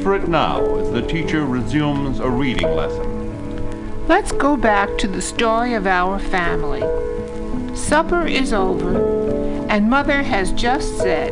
For 0.03 0.15
it 0.15 0.27
now 0.27 0.75
as 0.75 0.91
the 0.91 1.01
teacher 1.01 1.45
resumes 1.45 2.19
a 2.19 2.29
reading 2.29 2.75
lesson. 2.75 4.05
Let's 4.05 4.33
go 4.33 4.57
back 4.57 4.97
to 4.97 5.07
the 5.07 5.21
story 5.21 5.73
of 5.75 5.87
our 5.87 6.19
family. 6.19 6.81
Supper 7.73 8.27
is 8.27 8.51
over, 8.51 9.65
and 9.69 9.89
Mother 9.89 10.21
has 10.21 10.51
just 10.51 10.97
said, 10.97 11.31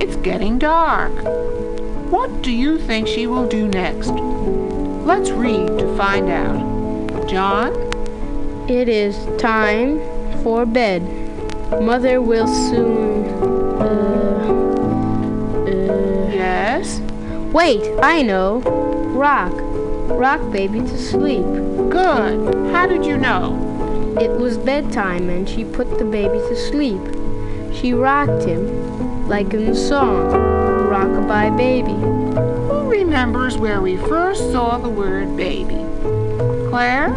It's 0.00 0.14
getting 0.16 0.60
dark. 0.60 1.12
What 2.12 2.42
do 2.42 2.52
you 2.52 2.78
think 2.78 3.08
she 3.08 3.26
will 3.26 3.48
do 3.48 3.66
next? 3.66 4.10
Let's 4.10 5.30
read 5.32 5.76
to 5.78 5.96
find 5.96 6.30
out. 6.30 7.28
John? 7.28 7.72
It 8.70 8.88
is 8.88 9.16
time 9.40 9.98
for 10.44 10.64
bed. 10.64 11.02
Mother 11.82 12.22
will 12.22 12.46
soon. 12.46 13.24
Uh, 13.82 14.44
uh, 15.66 16.30
yes? 16.32 17.00
Wait, 17.54 17.88
I 18.02 18.20
know. 18.20 18.58
Rock. 19.14 19.52
Rock 20.10 20.50
baby 20.50 20.80
to 20.80 20.98
sleep. 20.98 21.44
Good. 21.88 22.72
How 22.72 22.88
did 22.88 23.06
you 23.06 23.16
know? 23.16 24.16
It 24.20 24.28
was 24.28 24.58
bedtime 24.58 25.30
and 25.30 25.48
she 25.48 25.64
put 25.64 25.96
the 25.96 26.04
baby 26.04 26.38
to 26.38 26.56
sleep. 26.56 27.00
She 27.72 27.92
rocked 27.92 28.42
him, 28.42 29.28
like 29.28 29.54
in 29.54 29.66
the 29.66 29.74
song, 29.76 30.32
Rockabye 30.32 31.56
Baby. 31.56 31.92
Who 31.92 32.90
remembers 32.90 33.56
where 33.56 33.80
we 33.80 33.98
first 33.98 34.50
saw 34.50 34.78
the 34.78 34.90
word 34.90 35.36
baby? 35.36 35.78
Claire? 36.70 37.14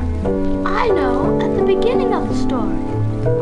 I 0.67 0.87
know, 0.89 1.41
at 1.41 1.57
the 1.57 1.65
beginning 1.65 2.13
of 2.13 2.29
the 2.29 2.35
story. 2.35 2.77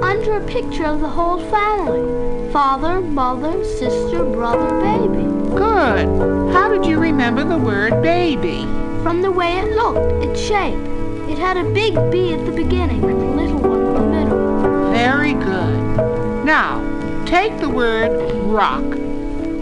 Under 0.01 0.37
a 0.37 0.47
picture 0.47 0.85
of 0.85 1.01
the 1.01 1.09
whole 1.09 1.41
family. 1.51 2.53
Father, 2.53 3.01
mother, 3.01 3.65
sister, 3.65 4.23
brother, 4.23 4.79
baby. 4.79 5.44
Good. 5.55 6.07
How 6.53 6.67
did 6.69 6.85
you 6.85 6.99
remember 6.99 7.43
the 7.43 7.57
word 7.57 8.01
baby? 8.01 8.63
From 9.03 9.21
the 9.21 9.31
way 9.31 9.57
it 9.59 9.75
looked, 9.75 10.23
its 10.23 10.41
shape. 10.41 10.79
It 11.29 11.37
had 11.37 11.57
a 11.57 11.63
big 11.63 11.95
B 12.11 12.33
at 12.33 12.45
the 12.45 12.51
beginning 12.51 13.03
and 13.03 13.21
a 13.21 13.41
little 13.41 13.59
one 13.59 13.85
in 13.85 13.93
the 13.93 14.01
middle. 14.01 14.91
Very 14.91 15.33
good. 15.33 16.45
Now, 16.45 16.81
take 17.25 17.59
the 17.59 17.69
word 17.69 18.09
rock. 18.43 18.83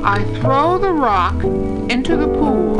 I 0.03 0.23
throw 0.41 0.77
the 0.77 0.91
rock 0.91 1.43
into 1.89 2.17
the 2.17 2.27
pool. 2.27 2.75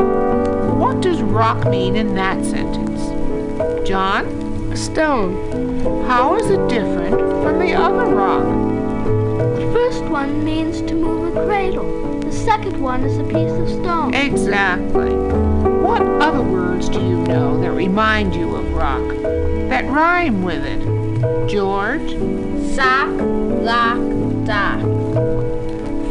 What 0.76 1.00
does 1.00 1.22
rock 1.22 1.66
mean 1.68 1.96
in 1.96 2.14
that 2.16 2.44
sentence? 2.44 3.88
John? 3.88 4.26
A 4.72 4.76
stone. 4.76 6.04
How 6.06 6.36
is 6.36 6.50
it 6.50 6.68
different 6.68 7.18
from 7.42 7.58
the 7.60 7.74
other 7.74 8.06
rock? 8.14 8.44
The 9.58 9.70
first 9.72 10.04
one 10.04 10.44
means 10.44 10.82
to 10.82 10.94
move 10.94 11.36
a 11.36 11.46
cradle. 11.46 12.03
The 12.34 12.40
second 12.40 12.82
one 12.82 13.04
is 13.04 13.16
a 13.16 13.22
piece 13.22 13.52
of 13.52 13.68
stone. 13.68 14.12
Exactly. 14.12 15.14
What 15.14 16.02
other 16.02 16.42
words 16.42 16.88
do 16.88 16.98
you 16.98 17.18
know 17.18 17.60
that 17.60 17.70
remind 17.70 18.34
you 18.34 18.56
of 18.56 18.72
rock 18.72 19.08
that 19.70 19.84
rhyme 19.84 20.42
with 20.42 20.64
it? 20.64 20.80
George? 21.48 22.10
Sock, 22.74 23.08
lock, 23.62 24.00
dock. 24.44 24.80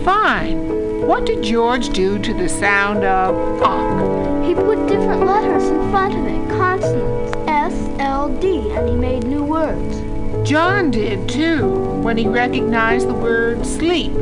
Fine. 0.05 1.05
What 1.05 1.25
did 1.25 1.43
George 1.43 1.89
do 1.89 2.17
to 2.17 2.33
the 2.33 2.47
sound 2.47 3.03
of 3.03 3.61
ock? 3.61 4.45
He 4.45 4.55
put 4.55 4.87
different 4.87 5.25
letters 5.25 5.65
in 5.65 5.91
front 5.91 6.15
of 6.15 6.25
it, 6.25 6.49
consonants, 6.57 7.35
S, 7.49 7.99
L, 7.99 8.29
D, 8.39 8.71
and 8.71 8.87
he 8.87 8.95
made 8.95 9.25
new 9.25 9.43
words. 9.43 9.99
John 10.49 10.89
did 10.89 11.27
too, 11.27 11.69
when 12.01 12.15
he 12.15 12.29
recognized 12.29 13.09
the 13.09 13.13
word 13.13 13.65
sleep. 13.65 14.13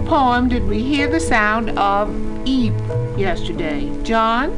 What 0.00 0.08
poem 0.08 0.48
did 0.48 0.66
we 0.66 0.82
hear 0.82 1.08
the 1.08 1.20
sound 1.20 1.78
of 1.78 2.10
eep 2.46 2.72
yesterday? 3.18 3.92
John? 4.02 4.50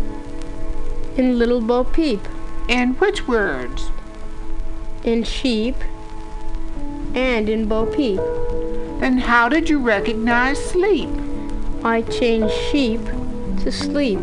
In 1.16 1.36
Little 1.36 1.60
Bo 1.60 1.82
Peep. 1.82 2.20
In 2.68 2.92
which 2.94 3.26
words? 3.26 3.90
In 5.02 5.24
sheep 5.24 5.74
and 7.14 7.48
in 7.48 7.66
Bo 7.66 7.86
Peep. 7.86 8.20
Then 9.00 9.18
how 9.18 9.48
did 9.48 9.68
you 9.68 9.80
recognize 9.80 10.64
sleep? 10.64 11.10
I 11.82 12.02
changed 12.02 12.54
sheep 12.70 13.04
to 13.62 13.72
sleep. 13.72 14.20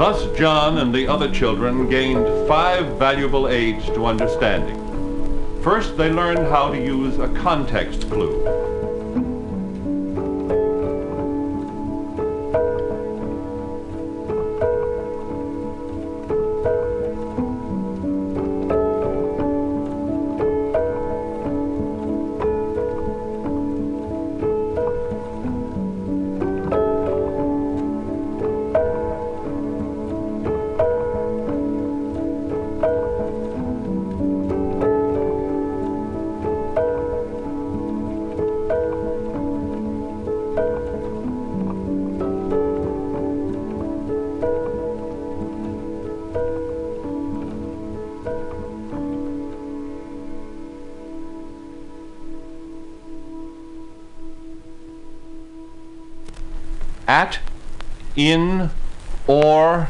Thus, 0.00 0.34
John 0.34 0.78
and 0.78 0.94
the 0.94 1.06
other 1.06 1.30
children 1.30 1.86
gained 1.90 2.26
five 2.48 2.98
valuable 2.98 3.48
aids 3.48 3.84
to 3.88 4.06
understanding. 4.06 4.80
First, 5.60 5.98
they 5.98 6.10
learned 6.10 6.48
how 6.48 6.70
to 6.70 6.82
use 6.82 7.18
a 7.18 7.28
context 7.28 8.08
clue. 8.08 8.69
In, 58.28 58.70
or, 59.26 59.88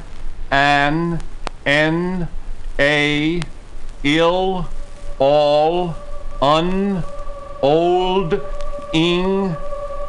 an, 0.51 1.21
en, 1.67 2.29
a, 2.79 3.43
ill, 4.05 4.69
all, 5.19 5.97
un, 6.41 7.03
old, 7.61 8.41
ing, 8.93 9.57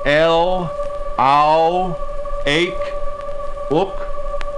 el, 0.05 0.69
ow, 1.17 1.97
ake, 2.45 2.93
ook, 3.71 3.97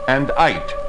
and 0.07 0.31
ite. 0.37 0.82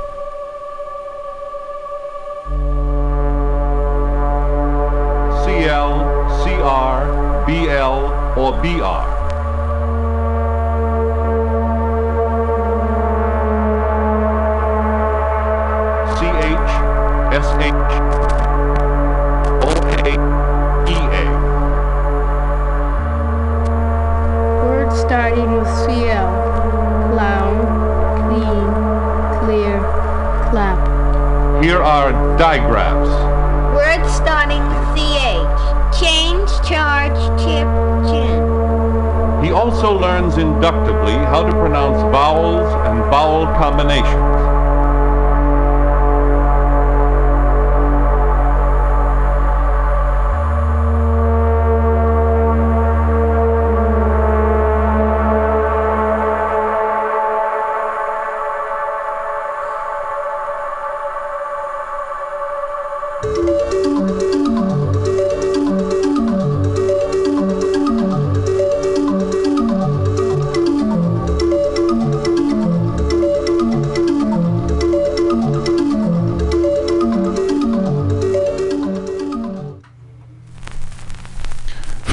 How 41.35 41.43
to 41.43 41.51
pronounce 41.51 42.01
vowels 42.13 42.73
and 42.87 43.01
vowel 43.11 43.45
combinations. 43.57 44.34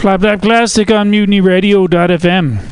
Flat 0.02 0.20
Black 0.20 0.42
Plastic 0.42 0.90
on 0.90 1.12
MutinyRadio.fm. 1.12 2.71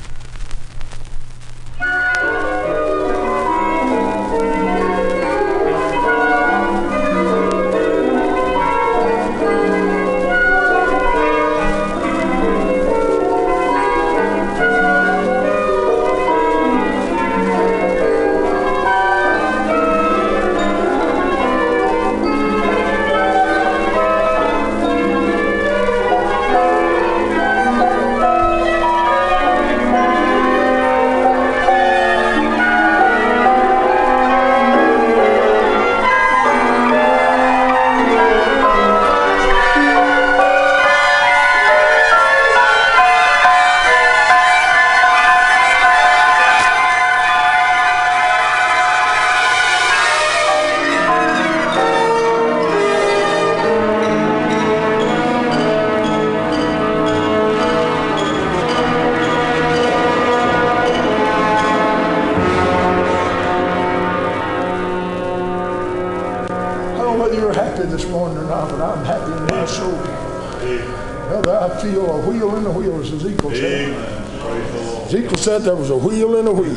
Said 75.59 75.67
there 75.67 75.75
was 75.75 75.89
a 75.89 75.97
wheel 75.97 76.37
in 76.37 76.47
a 76.47 76.53
wheel. 76.53 76.73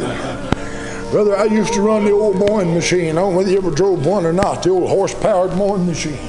Brother, 1.13 1.37
I 1.37 1.45
used 1.45 1.73
to 1.75 1.83
run 1.83 2.05
the 2.05 2.11
old 2.11 2.37
mowing 2.37 2.75
machine. 2.75 3.11
I 3.11 3.21
don't 3.21 3.31
know 3.31 3.37
whether 3.39 3.49
you 3.49 3.59
ever 3.59 3.71
drove 3.71 4.05
one 4.05 4.27
or 4.27 4.33
not, 4.33 4.65
the 4.65 4.71
old 4.71 4.89
horse-powered 4.89 5.57
mowing 5.57 5.87
machine. 5.87 6.29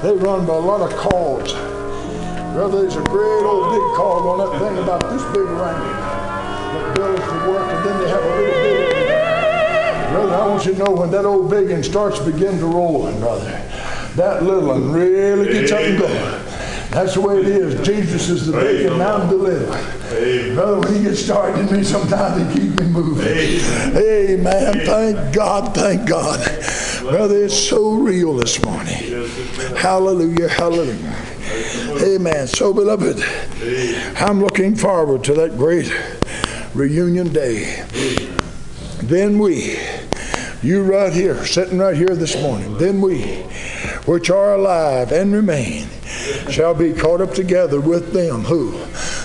They 0.00 0.16
run 0.16 0.46
by 0.46 0.54
a 0.54 0.58
lot 0.58 0.80
of 0.80 0.96
cogs. 0.98 1.52
Brother, 2.54 2.80
there's 2.80 2.96
a 2.96 3.02
great 3.02 3.44
old 3.44 3.74
big 3.74 3.82
cog 3.94 4.24
on 4.24 4.38
that 4.38 4.58
thing 4.58 4.78
about 4.82 5.02
this 5.10 5.22
big 5.34 5.42
around. 5.42 5.84
that 6.72 6.94
builds 6.96 7.20
the 7.20 7.50
work, 7.50 7.70
and 7.70 7.84
then 7.84 8.00
they 8.00 8.08
have 8.08 8.24
a 8.24 8.36
little 8.36 8.62
bit. 8.62 10.12
Brother, 10.12 10.34
I 10.34 10.46
want 10.46 10.64
you 10.64 10.72
to 10.72 10.78
know 10.78 10.92
when 10.92 11.10
that 11.10 11.26
old 11.26 11.50
big 11.50 11.70
one 11.70 11.82
starts 11.82 12.20
to 12.20 12.24
begin 12.24 12.58
to 12.58 12.64
rolling, 12.64 13.20
brother, 13.20 13.50
that 14.16 14.42
little 14.42 14.66
one 14.66 14.92
really 14.92 15.52
gets 15.52 15.72
up 15.72 15.80
and 15.80 15.98
going. 15.98 16.39
That's 16.90 17.14
the 17.14 17.20
way 17.20 17.38
it 17.38 17.46
is. 17.46 17.86
Jesus 17.86 18.28
is 18.28 18.46
the 18.46 18.52
big 18.52 18.86
and 18.86 19.00
I'm 19.02 19.28
the 19.28 19.36
little. 19.36 20.54
Brother, 20.54 20.80
when 20.80 20.94
he 20.94 21.02
gets 21.04 21.20
started 21.22 21.60
in 21.60 21.76
me, 21.76 21.84
sometimes 21.84 22.52
he 22.52 22.60
keeps 22.60 22.80
me 22.80 22.86
moving. 22.88 23.26
Amen. 23.96 24.84
Thank 24.84 25.34
God. 25.34 25.74
Thank 25.74 26.08
God. 26.08 26.40
Brother, 27.00 27.44
it's 27.44 27.56
so 27.56 27.94
real 27.94 28.34
this 28.34 28.62
morning. 28.64 28.96
Hallelujah. 29.76 30.48
Hallelujah. 30.48 31.16
Amen. 32.02 32.46
So, 32.48 32.72
beloved, 32.72 33.22
I'm 34.16 34.40
looking 34.40 34.74
forward 34.74 35.22
to 35.24 35.34
that 35.34 35.56
great 35.56 35.92
reunion 36.74 37.32
day. 37.32 37.84
Then 39.02 39.38
we, 39.38 39.78
you 40.62 40.82
right 40.82 41.12
here, 41.12 41.44
sitting 41.46 41.78
right 41.78 41.96
here 41.96 42.14
this 42.14 42.40
morning, 42.40 42.76
then 42.78 43.00
we, 43.00 43.42
which 44.06 44.30
are 44.30 44.54
alive 44.54 45.10
and 45.12 45.32
remain, 45.32 45.79
shall 46.50 46.74
be 46.74 46.92
caught 46.92 47.20
up 47.20 47.34
together 47.34 47.80
with 47.80 48.12
them 48.12 48.44
who, 48.44 48.72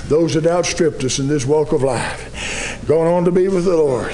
those 0.07 0.34
that 0.34 0.45
outstripped 0.45 1.03
us 1.03 1.19
in 1.19 1.27
this 1.27 1.45
walk 1.45 1.72
of 1.72 1.84
life, 1.84 2.84
going 2.88 3.11
on 3.11 3.26
to 3.26 3.31
be 3.31 3.47
with 3.47 3.65
the 3.65 3.76
Lord. 3.76 4.14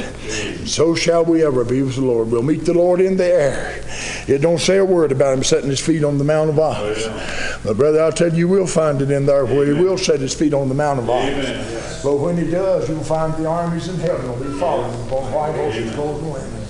So 0.67 0.95
shall 0.95 1.25
we 1.25 1.43
ever 1.43 1.63
be 1.63 1.81
with 1.81 1.95
the 1.95 2.01
Lord. 2.01 2.31
We'll 2.31 2.43
meet 2.43 2.65
the 2.65 2.73
Lord 2.73 3.01
in 3.01 3.17
the 3.17 3.25
air. 3.25 3.83
It 4.27 4.41
don't 4.41 4.59
say 4.59 4.77
a 4.77 4.85
word 4.85 5.11
about 5.11 5.33
him 5.33 5.43
setting 5.43 5.69
his 5.69 5.79
feet 5.79 6.03
on 6.03 6.17
the 6.17 6.23
Mount 6.23 6.49
of 6.49 6.59
Olives. 6.59 7.05
But 7.63 7.77
brother, 7.77 8.01
I'll 8.01 8.11
tell 8.11 8.31
you, 8.31 8.39
you 8.39 8.47
will 8.47 8.67
find 8.67 9.01
it 9.01 9.11
in 9.11 9.25
there 9.25 9.45
where 9.45 9.65
he 9.65 9.73
will 9.73 9.97
set 9.97 10.19
his 10.19 10.33
feet 10.33 10.53
on 10.53 10.69
the 10.69 10.75
Mount 10.75 10.99
of 10.99 11.09
Olives. 11.09 12.03
But 12.03 12.17
when 12.17 12.38
he 12.38 12.49
does, 12.49 12.89
you'll 12.89 13.03
find 13.03 13.33
the 13.35 13.47
armies 13.47 13.88
in 13.88 13.99
heaven 13.99 14.27
will 14.27 14.51
be 14.51 14.59
following 14.59 14.93
upon 15.07 15.31
white 15.33 15.55
horses, 15.55 15.95
golden 15.95 16.31
wings 16.31 16.60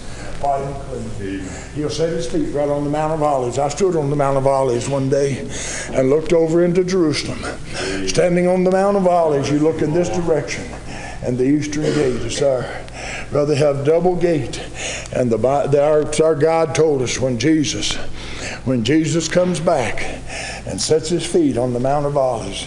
clean. 0.41 1.47
He'll 1.76 1.89
set 1.89 2.09
his 2.09 2.30
feet 2.30 2.53
right 2.53 2.69
on 2.69 2.84
the 2.84 2.89
Mount 2.89 3.13
of 3.13 3.23
Olives. 3.23 3.57
I 3.59 3.69
stood 3.69 3.95
on 3.95 4.09
the 4.09 4.15
Mount 4.15 4.38
of 4.38 4.47
Olives 4.47 4.89
one 4.89 5.09
day 5.09 5.39
and 5.93 6.09
looked 6.09 6.34
over 6.34 6.63
into 6.63 6.84
Jerusalem. 6.84 7.39
Standing 8.07 8.47
on 8.47 8.63
the 8.63 8.72
Mount 8.72 8.97
of 8.97 9.07
Olives, 9.07 9.49
you 9.49 9.59
look 9.59 9.81
in 9.81 9.93
this 9.93 10.09
direction, 10.09 10.65
and 11.23 11.38
the 11.38 11.45
eastern 11.45 11.84
gate 11.84 12.22
is 12.22 12.39
there. 12.39 12.85
Brother, 13.31 13.55
have 13.55 13.85
double 13.85 14.15
gate. 14.15 14.59
And 15.13 15.31
the, 15.31 15.38
the 15.38 15.84
our, 15.84 16.26
our 16.26 16.35
God 16.35 16.76
told 16.76 17.01
us 17.01 17.19
when 17.19 17.39
Jesus, 17.39 17.95
when 18.65 18.84
Jesus 18.84 19.27
comes 19.27 19.59
back 19.59 20.01
and 20.65 20.81
sets 20.81 21.09
his 21.09 21.26
feet 21.26 21.57
on 21.57 21.73
the 21.73 21.80
Mount 21.80 22.05
of 22.05 22.18
Olives, 22.18 22.63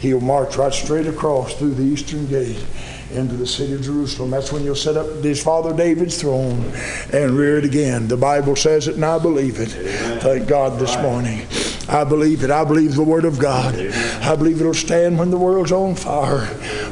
he'll 0.00 0.20
march 0.20 0.56
right 0.56 0.72
straight 0.72 1.06
across 1.06 1.54
through 1.54 1.74
the 1.74 1.82
eastern 1.82 2.26
gate 2.26 2.64
into 3.12 3.34
the 3.34 3.46
city 3.46 3.72
of 3.72 3.82
Jerusalem. 3.82 4.30
That's 4.30 4.52
when 4.52 4.64
you'll 4.64 4.74
set 4.74 4.96
up 4.96 5.06
his 5.22 5.42
father 5.42 5.74
David's 5.74 6.20
throne 6.20 6.72
and 7.12 7.32
rear 7.32 7.58
it 7.58 7.64
again. 7.64 8.08
The 8.08 8.16
Bible 8.16 8.56
says 8.56 8.88
it, 8.88 8.96
and 8.96 9.04
I 9.04 9.18
believe 9.18 9.60
it. 9.60 9.74
Amen. 9.74 10.20
Thank 10.20 10.48
God 10.48 10.78
this 10.78 10.96
morning. 10.98 11.46
I 11.88 12.04
believe 12.04 12.44
it. 12.44 12.50
I 12.50 12.64
believe 12.64 12.94
the 12.94 13.02
Word 13.02 13.24
of 13.24 13.38
God. 13.38 13.74
Amen. 13.74 14.22
I 14.22 14.36
believe 14.36 14.60
it'll 14.60 14.74
stand 14.74 15.18
when 15.18 15.30
the 15.30 15.38
world's 15.38 15.72
on 15.72 15.94
fire. 15.94 16.46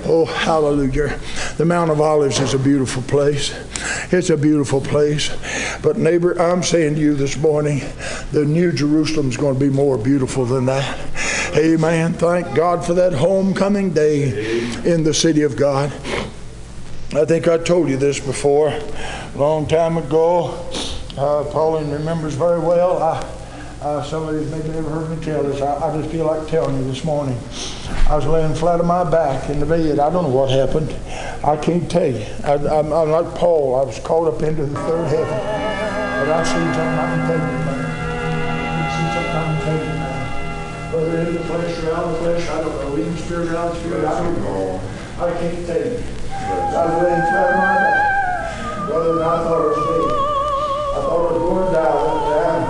Oh, 0.07 0.25
hallelujah. 0.25 1.19
The 1.59 1.65
Mount 1.67 1.91
of 1.91 2.01
Olives 2.01 2.39
is 2.39 2.55
a 2.55 2.59
beautiful 2.59 3.03
place. 3.03 3.55
It's 4.13 4.31
a 4.31 4.37
beautiful 4.37 4.81
place. 4.81 5.31
But, 5.83 5.99
neighbor, 5.99 6.41
I'm 6.41 6.63
saying 6.63 6.95
to 6.95 7.01
you 7.01 7.15
this 7.15 7.37
morning, 7.37 7.83
the 8.33 8.45
New 8.45 8.73
Jerusalem's 8.73 9.37
going 9.37 9.55
to 9.55 9.61
be 9.61 9.71
more 9.71 9.99
beautiful 9.99 10.47
than 10.47 10.65
that. 10.67 10.99
Amen. 11.57 12.13
Thank 12.13 12.55
God 12.55 12.85
for 12.85 12.93
that 12.93 13.15
homecoming 13.15 13.95
day 13.95 14.59
in 14.85 15.05
the 15.05 15.15
city 15.15 15.41
of 15.41 15.57
God. 15.57 15.91
I 17.15 17.25
think 17.25 17.49
I 17.49 17.57
told 17.57 17.89
you 17.89 17.97
this 17.97 18.21
before, 18.21 18.69
a 18.69 19.33
long 19.37 19.67
time 19.67 19.97
ago. 19.97 20.49
Uh, 21.17 21.45
Pauline 21.45 21.91
remembers 21.91 22.35
very 22.35 22.61
well. 22.61 23.03
I, 23.03 23.21
uh, 23.81 24.03
some 24.03 24.29
of 24.29 24.35
you 24.35 24.43
maybe 24.51 24.69
never 24.69 24.91
heard 24.91 25.19
me 25.19 25.25
tell 25.25 25.45
this. 25.45 25.63
I, 25.63 25.89
I, 25.89 25.97
just 25.97 26.11
feel 26.11 26.27
like 26.27 26.47
telling 26.47 26.77
you 26.77 26.85
this 26.85 27.05
morning. 27.05 27.39
I 28.07 28.17
was 28.17 28.27
laying 28.27 28.55
flat 28.55 28.79
on 28.79 28.87
my 28.87 29.11
back 29.11 29.49
in 29.49 29.59
the 29.59 29.65
bed. 29.65 29.99
I 29.99 30.11
don't 30.11 30.25
know 30.25 30.29
what 30.29 30.51
happened. 30.51 30.95
I 31.43 31.57
can't 31.57 31.91
tell 31.91 32.07
you. 32.07 32.27
I, 32.45 32.81
am 32.81 32.91
like 32.91 33.35
Paul. 33.35 33.81
I 33.81 33.85
was 33.85 33.99
caught 34.01 34.29
up 34.29 34.43
into 34.43 34.67
the 34.67 34.79
third 34.81 35.09
heaven. 35.09 35.39
But 36.21 36.29
I 36.29 36.43
see 36.45 36.51
something 36.53 36.77
I 36.77 37.17
can 37.17 37.39
tell 37.39 37.61
you 37.61 37.66
Whether 41.17 41.31
in 41.31 41.37
the 41.37 41.45
flesh 41.45 41.79
or 41.83 41.95
out 41.95 42.05
of 42.05 42.13
the 42.13 42.19
flesh, 42.19 42.49
I 42.51 42.61
don't 42.61 42.77
know. 42.77 42.99
Even 42.99 43.17
spirit 43.17 43.49
out 43.57 43.69
of 43.69 43.75
the 43.75 43.81
spirit, 43.81 44.05
I 44.05 44.23
don't 44.23 44.37
know. 44.37 44.81
I 45.17 45.33
can't 45.41 45.65
tell 45.65 45.81
you. 45.81 45.97
I 45.97 46.85
was 46.85 47.03
laying 47.03 47.25
flat 47.33 47.49
on 47.49 47.57
my 47.57 47.73
back. 47.73 48.85
Brother, 48.85 49.25
I 49.25 49.37
thought 49.41 49.65
it 49.65 49.69
was 49.73 49.81
me. 49.81 50.13
I 50.13 51.01
thought 51.01 51.17
I 51.17 51.33
was 51.33 51.41
going 51.41 51.65
to 51.65 51.73
die 51.73 51.97
that. 52.29 52.61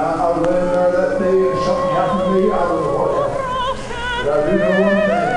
I, 0.00 0.30
was 0.32 0.48
laying 0.48 0.64
there 0.64 0.92
that 0.96 1.18
day 1.20 1.36
and 1.44 1.60
something 1.60 1.92
happened 1.92 2.24
to 2.24 2.28
me. 2.32 2.42
I 2.48 2.56
don't 2.56 2.80
know 2.80 2.96
what 2.96 3.12
happened. 3.20 3.52
But 4.16 4.32
I 4.32 4.40
do 4.48 4.52
know 4.64 4.72
one 4.88 5.00
thing. 5.04 5.28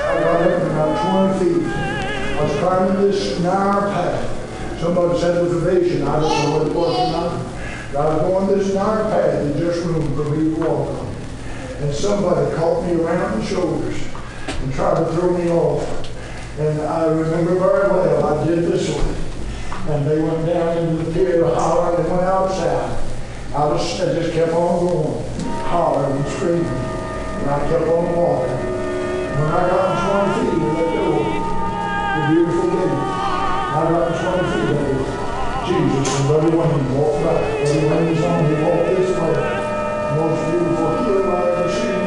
I 0.00 0.16
got 0.16 0.40
up 0.40 0.64
about 0.64 1.36
20 1.36 1.44
feet. 1.44 1.60
I 1.60 2.42
was 2.42 2.56
climbing 2.56 3.02
this 3.04 3.38
narrow 3.40 3.92
path. 3.92 4.80
Somebody 4.80 5.20
said 5.20 5.36
it 5.36 5.42
was 5.42 5.52
a 5.52 5.60
vision. 5.60 6.08
I 6.08 6.20
don't 6.20 6.24
know 6.24 6.56
what 6.56 6.66
it 6.66 6.72
was 6.72 6.96
or 6.96 7.12
not. 7.12 7.36
I 8.00 8.16
was 8.16 8.48
going 8.48 8.58
this 8.58 8.72
narrow 8.72 9.04
path 9.12 9.44
and 9.44 9.58
just 9.58 9.84
room 9.84 10.08
for 10.16 10.24
me 10.30 10.54
to 10.54 10.60
walk 10.64 10.88
on. 10.88 11.09
And 11.80 11.94
somebody 11.94 12.54
caught 12.56 12.84
me 12.84 13.00
around 13.00 13.40
the 13.40 13.46
shoulders 13.46 13.96
and 14.46 14.74
tried 14.74 15.02
to 15.02 15.12
throw 15.12 15.36
me 15.36 15.48
off. 15.50 15.82
And 16.58 16.78
I 16.82 17.06
remember 17.06 17.54
very 17.54 17.88
well, 17.88 18.38
I 18.38 18.46
did 18.46 18.64
this 18.64 18.90
one. 18.90 19.16
And 19.88 20.06
they 20.06 20.20
went 20.20 20.44
down 20.44 20.76
into 20.76 21.02
the 21.04 21.10
pit 21.10 21.40
of 21.40 21.54
holler 21.54 21.96
and 21.96 22.10
went 22.10 22.22
outside. 22.22 23.02
I 23.54 23.76
just, 23.78 23.98
I 23.98 24.12
just 24.12 24.34
kept 24.34 24.52
on 24.52 24.86
going, 24.86 25.24
hollering 25.64 26.18
and 26.18 26.28
screaming. 26.32 26.66
And 26.66 27.48
I 27.50 27.60
kept 27.70 27.88
on 27.88 28.14
walking. 28.14 28.60
When 29.40 29.48
I 29.48 29.68
got 29.70 30.36
20 30.36 30.50
feet 30.50 30.62
of 30.62 30.76
that 30.76 30.94
door, 31.00 31.16
the 32.12 32.34
beautiful 32.34 32.70
gate, 32.76 33.00
I 33.72 33.88
got 33.88 34.20
20 34.20 34.52
feet 34.52 34.68
of 34.68 34.84
it. 34.84 35.10
Jesus 35.66 36.20
and 36.20 36.28
Brother 36.28 36.56
Wayne 36.58 36.94
walked 36.94 37.24
back. 37.24 37.40
Brother 37.64 37.88
Wayne 37.88 38.10
was 38.10 38.22
on, 38.22 38.44
he 38.44 38.62
walked 38.62 38.96
this 38.98 39.16
way. 39.16 39.59
Most 40.16 40.50
beautiful 40.50 41.04
healing 41.04 41.30
I 41.30 41.50
ever 41.50 41.68
seen 41.72 41.99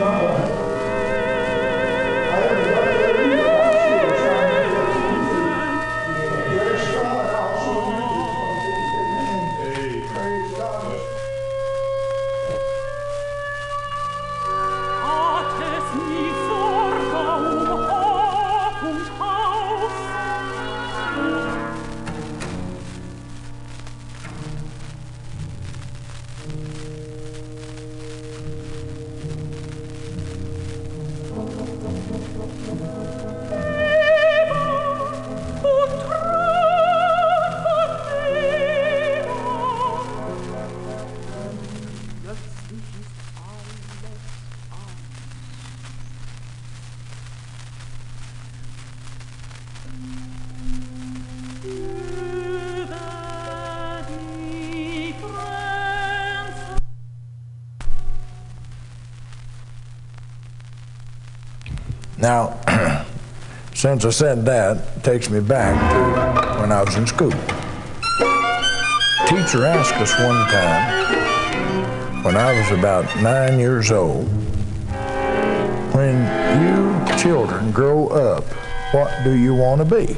since 63.83 64.05
I 64.05 64.11
said 64.11 64.45
that, 64.45 64.77
it 64.95 65.03
takes 65.03 65.29
me 65.29 65.41
back 65.41 65.75
to 65.91 66.61
when 66.61 66.71
I 66.71 66.83
was 66.83 66.95
in 66.95 67.05
school. 67.05 67.31
Teacher 69.27 69.65
asked 69.65 69.95
us 69.95 70.17
one 70.21 70.47
time, 70.47 72.23
when 72.23 72.37
I 72.37 72.57
was 72.57 72.79
about 72.79 73.03
nine 73.21 73.59
years 73.59 73.91
old, 73.91 74.29
when 75.93 76.15
you 76.63 77.17
children 77.17 77.73
grow 77.73 78.07
up, 78.07 78.45
what 78.93 79.11
do 79.25 79.33
you 79.33 79.53
want 79.53 79.79
to 79.81 79.95
be? 79.95 80.15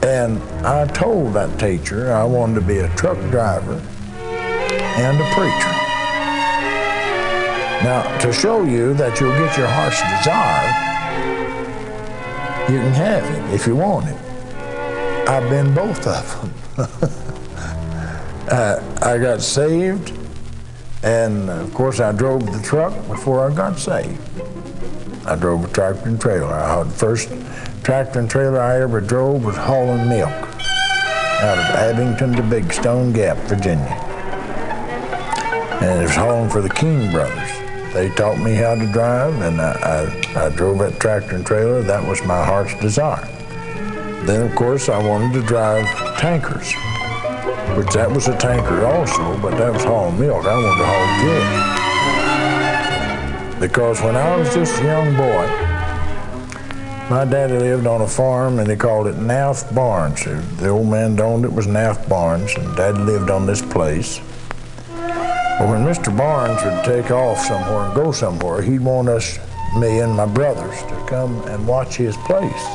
And 0.00 0.42
I 0.64 0.86
told 0.86 1.34
that 1.34 1.60
teacher 1.60 2.10
I 2.10 2.24
wanted 2.24 2.54
to 2.54 2.62
be 2.62 2.78
a 2.78 2.88
truck 2.96 3.18
driver 3.30 3.82
and 4.96 5.20
a 5.20 5.34
preacher. 5.34 5.75
Now, 7.82 8.18
to 8.18 8.32
show 8.32 8.64
you 8.64 8.94
that 8.94 9.20
you'll 9.20 9.36
get 9.36 9.56
your 9.56 9.66
heart's 9.66 10.00
desire, 10.18 10.68
you 12.72 12.80
can 12.80 12.94
have 12.94 13.24
it 13.24 13.54
if 13.54 13.66
you 13.66 13.76
want 13.76 14.08
it. 14.08 14.16
I've 15.28 15.50
been 15.50 15.74
both 15.74 16.06
of 16.06 16.40
them. 16.40 16.54
uh, 18.50 18.80
I 19.02 19.18
got 19.18 19.42
saved, 19.42 20.12
and 21.02 21.50
of 21.50 21.74
course, 21.74 22.00
I 22.00 22.12
drove 22.12 22.50
the 22.50 22.62
truck 22.66 22.94
before 23.08 23.46
I 23.48 23.54
got 23.54 23.78
saved. 23.78 24.20
I 25.26 25.36
drove 25.36 25.64
a 25.64 25.68
tractor 25.68 26.08
and 26.08 26.20
trailer. 26.20 26.54
I, 26.54 26.82
the 26.82 26.90
first 26.90 27.28
tractor 27.84 28.20
and 28.20 28.30
trailer 28.30 28.60
I 28.60 28.80
ever 28.80 29.00
drove 29.00 29.44
was 29.44 29.56
hauling 29.56 30.08
milk 30.08 30.30
out 30.30 31.58
of 31.58 31.64
Abingdon 31.76 32.32
to 32.36 32.42
Big 32.42 32.72
Stone 32.72 33.12
Gap, 33.12 33.36
Virginia. 33.48 34.02
And 35.82 36.00
it 36.00 36.04
was 36.04 36.16
hauling 36.16 36.48
for 36.48 36.62
the 36.62 36.70
King 36.70 37.10
brothers. 37.10 37.65
They 37.96 38.10
taught 38.10 38.38
me 38.38 38.52
how 38.52 38.74
to 38.74 38.86
drive, 38.92 39.40
and 39.40 39.58
I, 39.58 39.72
I, 40.36 40.44
I 40.44 40.50
drove 40.50 40.80
that 40.80 41.00
tractor 41.00 41.34
and 41.34 41.46
trailer. 41.46 41.80
That 41.80 42.06
was 42.06 42.22
my 42.24 42.44
heart's 42.44 42.78
desire. 42.78 43.24
Then, 44.26 44.42
of 44.46 44.54
course, 44.54 44.90
I 44.90 44.98
wanted 45.02 45.32
to 45.40 45.46
drive 45.46 45.86
tankers, 46.18 46.74
which 47.74 47.94
that 47.94 48.10
was 48.10 48.28
a 48.28 48.36
tanker 48.36 48.84
also, 48.84 49.40
but 49.40 49.56
that 49.56 49.72
was 49.72 49.82
hauling 49.84 50.20
milk. 50.20 50.44
I 50.44 50.54
wanted 50.54 50.76
to 50.76 50.84
haul 50.84 51.06
goods. 53.54 53.60
Because 53.60 54.02
when 54.02 54.14
I 54.14 54.36
was 54.36 54.52
just 54.52 54.78
a 54.78 54.84
young 54.84 55.16
boy, 55.16 55.46
my 57.08 57.24
daddy 57.24 57.56
lived 57.56 57.86
on 57.86 58.02
a 58.02 58.06
farm 58.06 58.58
and 58.58 58.68
they 58.68 58.76
called 58.76 59.06
it 59.06 59.16
Naft 59.16 59.74
Barnes. 59.74 60.22
The 60.58 60.68
old 60.68 60.88
man 60.88 61.18
owned 61.18 61.46
it 61.46 61.52
was 61.54 61.66
Naft 61.66 62.10
Barnes, 62.10 62.54
and 62.56 62.76
Dad 62.76 62.98
lived 62.98 63.30
on 63.30 63.46
this 63.46 63.62
place. 63.62 64.20
But 65.58 65.68
when 65.68 65.84
Mr. 65.84 66.14
Barnes 66.14 66.62
would 66.64 66.84
take 66.84 67.10
off 67.10 67.38
somewhere 67.38 67.86
and 67.86 67.94
go 67.94 68.12
somewhere, 68.12 68.60
he'd 68.60 68.80
want 68.80 69.08
us, 69.08 69.38
me 69.78 70.00
and 70.00 70.12
my 70.12 70.26
brothers, 70.26 70.82
to 70.82 71.06
come 71.08 71.40
and 71.48 71.66
watch 71.66 71.96
his 71.96 72.14
place. 72.18 72.66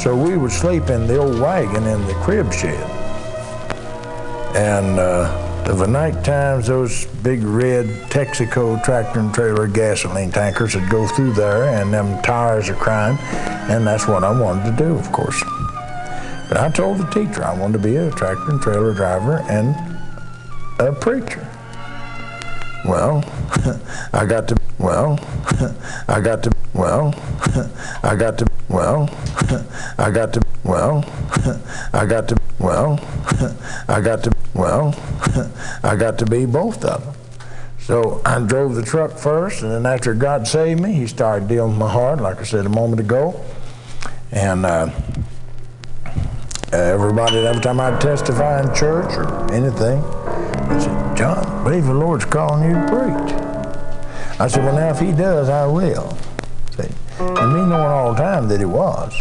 So 0.00 0.16
we 0.16 0.36
would 0.36 0.52
sleep 0.52 0.88
in 0.88 1.08
the 1.08 1.18
old 1.18 1.40
wagon 1.40 1.84
in 1.84 2.06
the 2.06 2.14
crib 2.22 2.52
shed. 2.52 2.88
And 4.54 5.00
uh, 5.00 5.66
of 5.66 5.78
the 5.78 5.86
night 5.88 6.24
times, 6.24 6.68
those 6.68 7.06
big 7.22 7.42
red 7.42 7.86
Texaco 8.08 8.82
tractor 8.84 9.18
and 9.18 9.34
trailer 9.34 9.66
gasoline 9.66 10.30
tankers 10.30 10.76
would 10.76 10.88
go 10.90 11.08
through 11.08 11.32
there, 11.32 11.80
and 11.80 11.92
them 11.92 12.22
tires 12.22 12.68
are 12.68 12.74
crying, 12.74 13.18
and 13.68 13.84
that's 13.84 14.06
what 14.06 14.22
I 14.22 14.30
wanted 14.30 14.70
to 14.70 14.76
do, 14.76 14.96
of 14.96 15.10
course. 15.10 15.42
But 16.48 16.58
I 16.58 16.70
told 16.72 16.98
the 16.98 17.10
teacher 17.10 17.44
I 17.44 17.58
wanted 17.58 17.78
to 17.78 17.84
be 17.84 17.96
a 17.96 18.10
tractor 18.12 18.50
and 18.50 18.60
trailer 18.60 18.94
driver 18.94 19.44
and 19.48 19.89
a 20.80 20.92
preacher. 20.92 21.46
Well, 22.84 23.22
I 24.12 24.24
got 24.24 24.48
to, 24.48 24.56
well, 24.78 25.18
I 26.08 26.20
got 26.20 26.42
to, 26.44 26.50
well, 26.72 27.14
I 28.02 28.16
got 28.16 28.38
to, 28.38 28.46
well, 28.68 29.10
I 29.98 30.10
got 30.10 30.32
to, 30.32 30.40
well, 30.64 31.04
I 31.92 32.06
got 32.06 32.28
to, 32.28 32.36
well, 32.58 32.98
I 33.88 34.00
got 34.00 34.22
to, 34.24 34.32
well, 34.54 34.94
I 35.82 35.96
got 35.96 36.18
to 36.18 36.26
be 36.26 36.46
both 36.46 36.84
of 36.84 37.04
them. 37.04 37.14
So 37.78 38.22
I 38.24 38.40
drove 38.40 38.74
the 38.74 38.82
truck 38.82 39.12
first, 39.18 39.62
and 39.62 39.72
then 39.72 39.84
after 39.84 40.14
God 40.14 40.46
saved 40.46 40.80
me, 40.80 40.92
He 40.92 41.06
started 41.06 41.48
dealing 41.48 41.72
with 41.72 41.78
my 41.78 41.90
heart, 41.90 42.20
like 42.20 42.38
I 42.38 42.44
said 42.44 42.64
a 42.64 42.70
moment 42.70 43.00
ago. 43.00 43.44
And 44.32 44.64
uh, 44.64 44.90
everybody, 46.72 47.38
every 47.38 47.60
time 47.60 47.80
I'd 47.80 48.00
testify 48.00 48.60
in 48.60 48.74
church 48.74 49.12
or 49.16 49.52
anything, 49.52 50.02
they 50.68 50.80
said, 50.80 51.16
John, 51.16 51.44
I 51.44 51.64
believe 51.64 51.84
the 51.84 51.94
Lord's 51.94 52.24
calling 52.24 52.68
you 52.68 52.74
to 52.74 52.86
preach. 52.86 53.34
I 54.40 54.46
said, 54.48 54.64
well, 54.64 54.74
now 54.74 54.90
if 54.90 55.00
He 55.00 55.12
does, 55.12 55.48
I 55.48 55.66
will. 55.66 56.16
See? 56.76 56.88
And 57.18 57.52
me 57.52 57.60
knowing 57.60 57.72
all 57.72 58.14
the 58.14 58.18
time 58.20 58.48
that 58.48 58.60
He 58.60 58.66
was. 58.66 59.20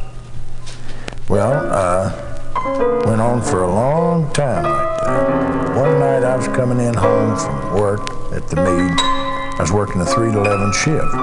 Well, 1.27 1.51
uh, 1.71 3.05
went 3.05 3.21
on 3.21 3.41
for 3.41 3.63
a 3.63 3.67
long 3.67 4.31
time 4.33 4.63
like 4.63 4.99
that. 5.01 5.75
One 5.75 5.99
night 5.99 6.23
I 6.23 6.35
was 6.35 6.47
coming 6.47 6.79
in 6.79 6.93
home 6.93 7.37
from 7.37 7.79
work 7.79 8.09
at 8.33 8.47
the 8.47 8.57
mead. 8.57 8.99
I 8.99 9.57
was 9.59 9.71
working 9.71 10.01
a 10.01 10.05
3 10.05 10.31
to 10.31 10.39
11 10.39 10.73
shift. 10.73 11.13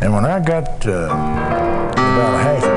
And 0.00 0.14
when 0.14 0.24
I 0.24 0.40
got 0.40 0.86
uh, 0.86 1.06
about 1.06 2.34
a 2.34 2.38
half 2.38 2.67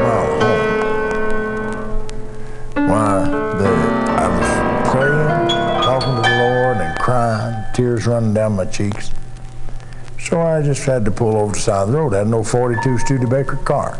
the, 2.91 3.67
I 3.67 4.27
was 4.27 4.91
praying, 4.91 5.49
talking 5.81 6.15
to 6.15 6.21
the 6.21 6.37
Lord, 6.37 6.77
and 6.77 6.99
crying, 6.99 7.65
tears 7.73 8.05
running 8.05 8.33
down 8.33 8.55
my 8.57 8.65
cheeks. 8.65 9.11
So 10.19 10.41
I 10.41 10.61
just 10.61 10.85
had 10.85 11.05
to 11.05 11.11
pull 11.11 11.37
over 11.37 11.53
to 11.53 11.57
the 11.57 11.63
side 11.63 11.83
of 11.83 11.91
the 11.91 11.97
road. 11.97 12.13
I 12.13 12.19
had 12.19 12.27
no 12.27 12.43
42 12.43 12.97
Studebaker 12.99 13.55
car. 13.57 13.99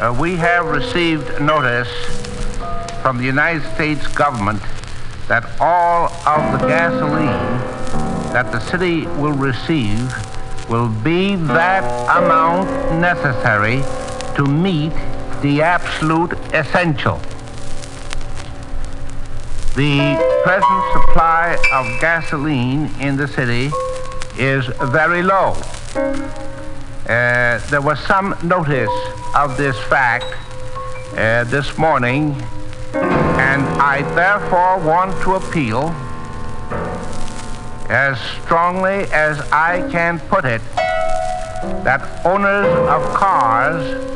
Uh, 0.00 0.18
we 0.20 0.34
have 0.34 0.66
received 0.66 1.40
notice 1.40 1.88
from 3.00 3.18
the 3.18 3.24
United 3.24 3.62
States 3.74 4.06
government 4.08 4.60
that 5.28 5.44
all 5.60 6.06
of 6.26 6.60
the 6.60 6.66
gasoline 6.66 7.58
that 8.32 8.50
the 8.50 8.60
city 8.60 9.06
will 9.18 9.32
receive 9.32 10.12
will 10.68 10.88
be 10.88 11.36
that 11.36 11.84
amount 12.16 12.68
necessary 13.00 13.82
to 14.36 14.46
meet 14.46 14.92
the 15.42 15.60
absolute 15.60 16.32
essential. 16.54 17.20
The 19.74 20.16
present 20.44 20.92
supply 20.92 21.56
of 21.72 22.00
gasoline 22.00 22.90
in 23.00 23.16
the 23.16 23.28
city 23.28 23.70
is 24.38 24.66
very 24.90 25.22
low. 25.22 25.52
Uh, 27.08 27.58
there 27.68 27.80
was 27.82 27.98
some 28.00 28.34
notice 28.42 28.90
of 29.34 29.56
this 29.56 29.78
fact 29.84 30.26
uh, 31.16 31.44
this 31.44 31.76
morning, 31.76 32.34
and 32.94 33.62
I 33.80 34.02
therefore 34.14 34.78
want 34.78 35.20
to 35.22 35.34
appeal 35.34 35.94
as 37.90 38.20
strongly 38.42 39.04
as 39.12 39.40
I 39.50 39.88
can 39.90 40.18
put 40.20 40.44
it 40.44 40.62
that 41.84 42.24
owners 42.24 42.66
of 42.88 43.02
cars 43.14 44.08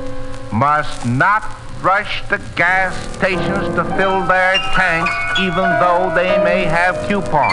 must 0.52 1.06
not 1.06 1.44
rush 1.80 2.26
to 2.28 2.40
gas 2.56 2.94
stations 3.16 3.74
to 3.74 3.84
fill 3.96 4.24
their 4.26 4.56
tanks 4.74 5.12
even 5.38 5.64
though 5.78 6.12
they 6.14 6.42
may 6.42 6.64
have 6.64 6.96
coupons. 7.06 7.52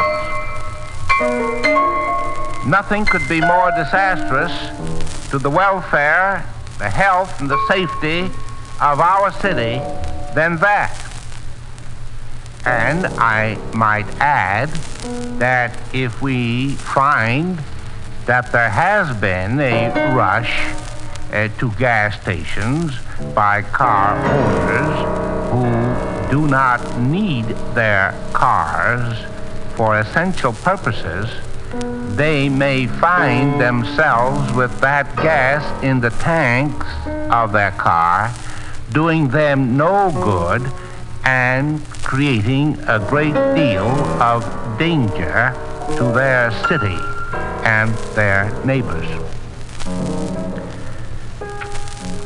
Nothing 2.65 3.05
could 3.05 3.27
be 3.27 3.41
more 3.41 3.71
disastrous 3.71 4.51
to 5.29 5.37
the 5.37 5.49
welfare, 5.49 6.45
the 6.79 6.89
health, 6.89 7.41
and 7.41 7.49
the 7.49 7.59
safety 7.67 8.25
of 8.81 8.99
our 8.99 9.31
city 9.33 9.79
than 10.33 10.57
that. 10.57 11.12
And 12.65 13.07
I 13.07 13.55
might 13.73 14.07
add 14.21 14.69
that 15.39 15.77
if 15.93 16.21
we 16.21 16.71
find 16.75 17.59
that 18.25 18.51
there 18.53 18.69
has 18.69 19.15
been 19.17 19.59
a 19.59 19.89
rush 20.15 20.71
uh, 21.33 21.49
to 21.59 21.71
gas 21.71 22.21
stations 22.21 22.93
by 23.35 23.63
car 23.63 24.15
owners 24.15 25.49
who 25.51 26.31
do 26.31 26.47
not 26.47 26.99
need 26.99 27.45
their 27.75 28.17
cars 28.31 29.17
for 29.75 29.99
essential 29.99 30.53
purposes, 30.53 31.27
they 32.15 32.47
may 32.47 32.87
find 32.87 33.59
themselves 33.59 34.53
with 34.53 34.79
that 34.79 35.13
gas 35.17 35.83
in 35.83 35.99
the 35.99 36.11
tanks 36.11 36.85
of 37.29 37.51
their 37.51 37.71
car, 37.71 38.33
doing 38.93 39.27
them 39.27 39.75
no 39.75 40.11
good 40.23 40.71
and 41.25 41.83
creating 42.03 42.77
a 42.87 42.99
great 43.09 43.33
deal 43.55 43.87
of 44.21 44.43
danger 44.77 45.53
to 45.97 46.03
their 46.13 46.51
city 46.67 46.97
and 47.65 47.93
their 48.15 48.51
neighbors. 48.65 49.07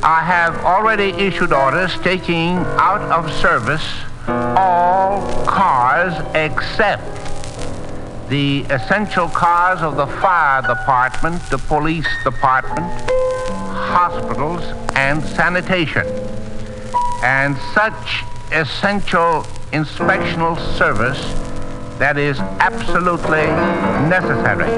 I 0.04 0.22
have 0.24 0.56
already 0.64 1.10
issued 1.10 1.52
orders 1.52 1.94
taking 2.00 2.58
out 2.58 3.02
of 3.12 3.32
service 3.42 3.86
all 4.28 5.46
cars 5.46 6.14
except 6.36 7.04
the 8.30 8.62
essential 8.70 9.30
cars 9.30 9.82
of 9.82 9.96
the 9.96 10.08
fire 10.08 10.62
department, 10.62 11.42
the 11.50 11.58
police 11.58 12.08
department, 12.24 12.86
hospitals, 13.72 14.64
and 14.96 15.24
sanitation. 15.24 16.06
And 17.24 17.58
such 17.74 18.24
essential 18.52 19.44
inspectional 19.72 20.58
service 20.78 21.22
that 22.00 22.18
is 22.18 22.40
absolutely 22.60 23.48
necessary. 24.08 24.70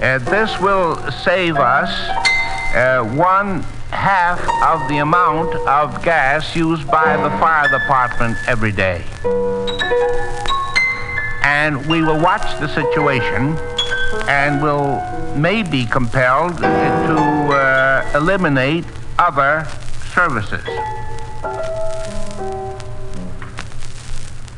Uh, 0.00 0.18
this 0.18 0.58
will 0.60 0.96
save 1.10 1.56
us 1.56 1.90
uh, 2.74 3.02
one 3.16 3.62
half 3.90 4.38
of 4.62 4.88
the 4.88 4.98
amount 4.98 5.54
of 5.66 6.02
gas 6.02 6.54
used 6.54 6.86
by 6.86 7.16
the 7.16 7.30
fire 7.38 7.68
department 7.68 8.36
every 8.46 8.70
day. 8.70 9.04
And 11.42 11.84
we 11.86 12.02
will 12.02 12.20
watch 12.20 12.58
the 12.60 12.68
situation 12.68 13.56
and 14.28 14.62
will 14.62 15.02
may 15.36 15.62
be 15.62 15.86
compelled 15.86 16.56
to 16.58 16.64
uh, 16.66 18.10
eliminate 18.14 18.84
other 19.18 19.66
services. 20.14 20.64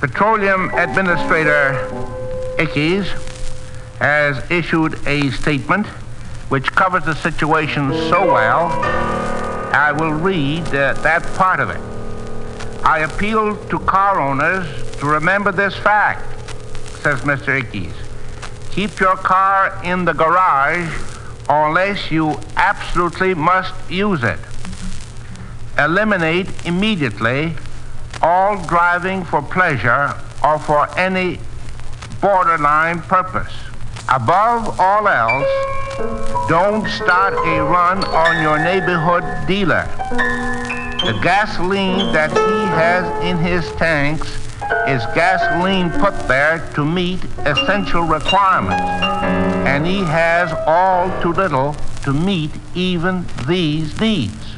Petroleum 0.00 0.70
Administrator 0.70 1.88
Ickes 2.58 3.06
has 3.98 4.50
issued 4.50 4.98
a 5.06 5.30
statement 5.30 5.86
which 6.48 6.72
covers 6.72 7.04
the 7.04 7.14
situation 7.14 7.92
so 8.08 8.32
well, 8.32 8.68
I 9.72 9.92
will 9.92 10.12
read 10.12 10.66
uh, 10.68 10.94
that 10.94 11.22
part 11.36 11.60
of 11.60 11.70
it. 11.70 11.80
I 12.84 13.00
appeal 13.00 13.56
to 13.66 13.78
car 13.80 14.20
owners 14.20 14.66
to 15.00 15.06
remember 15.06 15.52
this 15.52 15.76
fact, 15.76 16.22
says 17.02 17.20
Mr. 17.20 17.62
Ickes. 17.62 17.94
Keep 18.72 19.00
your 19.00 19.16
car 19.16 19.78
in 19.84 20.04
the 20.06 20.12
garage 20.12 20.90
unless 21.48 22.10
you 22.10 22.40
absolutely 22.56 23.34
must 23.34 23.74
use 23.90 24.24
it. 24.24 24.38
Eliminate 25.80 26.66
immediately 26.66 27.54
all 28.20 28.62
driving 28.66 29.24
for 29.24 29.40
pleasure 29.40 30.14
or 30.44 30.58
for 30.58 30.86
any 30.98 31.38
borderline 32.20 33.00
purpose. 33.00 33.54
Above 34.12 34.78
all 34.78 35.08
else, 35.08 35.48
don't 36.50 36.86
start 36.86 37.32
a 37.32 37.62
run 37.64 38.04
on 38.04 38.42
your 38.42 38.58
neighborhood 38.58 39.24
dealer. 39.48 39.86
The 41.02 41.18
gasoline 41.22 42.12
that 42.12 42.30
he 42.30 42.58
has 42.76 43.24
in 43.24 43.38
his 43.38 43.64
tanks 43.76 44.28
is 44.86 45.02
gasoline 45.14 45.88
put 45.92 46.12
there 46.28 46.58
to 46.74 46.84
meet 46.84 47.24
essential 47.46 48.02
requirements, 48.02 48.82
and 49.66 49.86
he 49.86 50.00
has 50.00 50.52
all 50.66 51.08
too 51.22 51.32
little 51.32 51.74
to 52.02 52.12
meet 52.12 52.50
even 52.74 53.24
these 53.46 53.98
needs. 53.98 54.49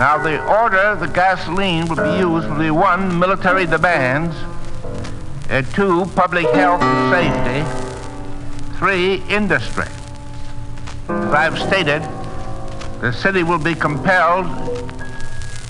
Now, 0.00 0.16
the 0.16 0.42
order 0.46 0.96
the 0.96 1.08
gasoline 1.08 1.86
will 1.86 1.96
be 1.96 2.18
used 2.18 2.48
will 2.48 2.58
be 2.58 2.70
one, 2.70 3.18
military 3.18 3.66
demands, 3.66 4.34
uh, 5.50 5.60
two, 5.74 6.06
public 6.16 6.46
health 6.52 6.80
and 6.80 7.12
safety, 7.12 8.78
three, 8.78 9.16
industry. 9.28 9.84
As 11.06 11.34
I've 11.34 11.58
stated, 11.58 12.00
the 13.02 13.12
city 13.12 13.42
will 13.42 13.58
be 13.58 13.74
compelled 13.74 14.46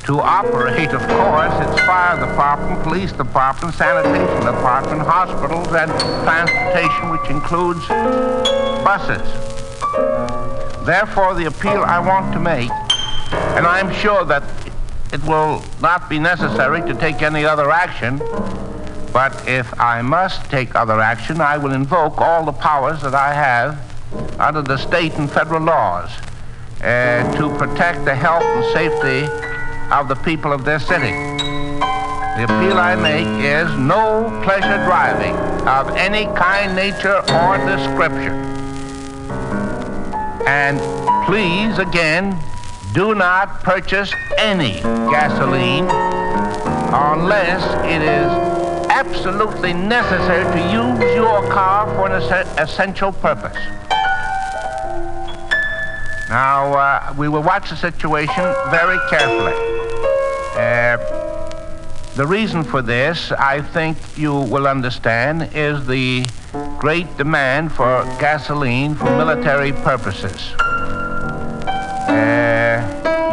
to 0.04 0.20
operate, 0.20 0.90
of 0.90 1.00
course, 1.08 1.68
its 1.68 1.80
fire 1.80 2.24
department, 2.24 2.84
police 2.84 3.10
department, 3.10 3.74
sanitation 3.74 4.46
department, 4.46 5.00
hospitals, 5.00 5.66
and 5.72 5.90
transportation, 6.22 7.10
which 7.10 7.28
includes 7.28 7.84
buses. 8.86 9.26
Therefore, 10.86 11.34
the 11.34 11.46
appeal 11.46 11.82
I 11.82 11.98
want 11.98 12.32
to 12.32 12.38
make 12.38 12.70
and 13.32 13.66
I'm 13.66 13.92
sure 13.92 14.24
that 14.24 14.42
it 15.12 15.22
will 15.24 15.62
not 15.80 16.08
be 16.08 16.18
necessary 16.18 16.80
to 16.82 16.94
take 16.94 17.22
any 17.22 17.44
other 17.44 17.70
action. 17.70 18.18
But 19.12 19.48
if 19.48 19.78
I 19.80 20.02
must 20.02 20.44
take 20.50 20.76
other 20.76 21.00
action, 21.00 21.40
I 21.40 21.58
will 21.58 21.72
invoke 21.72 22.18
all 22.18 22.44
the 22.44 22.52
powers 22.52 23.02
that 23.02 23.14
I 23.14 23.32
have 23.32 23.78
under 24.38 24.62
the 24.62 24.76
state 24.76 25.14
and 25.14 25.30
federal 25.30 25.62
laws 25.62 26.10
uh, 26.80 27.36
to 27.36 27.56
protect 27.58 28.04
the 28.04 28.14
health 28.14 28.42
and 28.42 28.64
safety 28.72 29.26
of 29.92 30.08
the 30.08 30.14
people 30.24 30.52
of 30.52 30.64
this 30.64 30.86
city. 30.86 31.10
The 31.10 32.44
appeal 32.44 32.78
I 32.78 32.94
make 32.94 33.26
is 33.44 33.76
no 33.76 34.30
pleasure 34.44 34.82
driving 34.84 35.34
of 35.66 35.90
any 35.96 36.24
kind, 36.36 36.74
nature, 36.76 37.18
or 37.32 37.58
description. 37.66 38.32
And 40.46 40.78
please, 41.26 41.78
again, 41.78 42.38
do 42.92 43.14
not 43.14 43.62
purchase 43.62 44.12
any 44.38 44.80
gasoline 45.10 45.84
unless 46.92 47.62
it 47.84 48.02
is 48.02 48.50
absolutely 48.90 49.72
necessary 49.72 50.44
to 50.52 50.60
use 50.72 51.14
your 51.14 51.48
car 51.50 51.86
for 51.94 52.10
an 52.10 52.20
es 52.20 52.58
essential 52.58 53.12
purpose. 53.12 53.56
Now, 56.28 56.72
uh, 56.74 57.14
we 57.16 57.28
will 57.28 57.42
watch 57.42 57.70
the 57.70 57.76
situation 57.76 58.44
very 58.70 58.98
carefully. 59.08 59.54
Uh, 60.56 60.96
the 62.16 62.26
reason 62.26 62.64
for 62.64 62.82
this, 62.82 63.30
I 63.32 63.62
think 63.62 63.96
you 64.18 64.34
will 64.34 64.66
understand, 64.66 65.50
is 65.54 65.86
the 65.86 66.26
great 66.78 67.16
demand 67.16 67.72
for 67.72 68.04
gasoline 68.18 68.96
for 68.96 69.04
military 69.16 69.72
purposes. 69.72 70.54
Uh, 72.08 72.39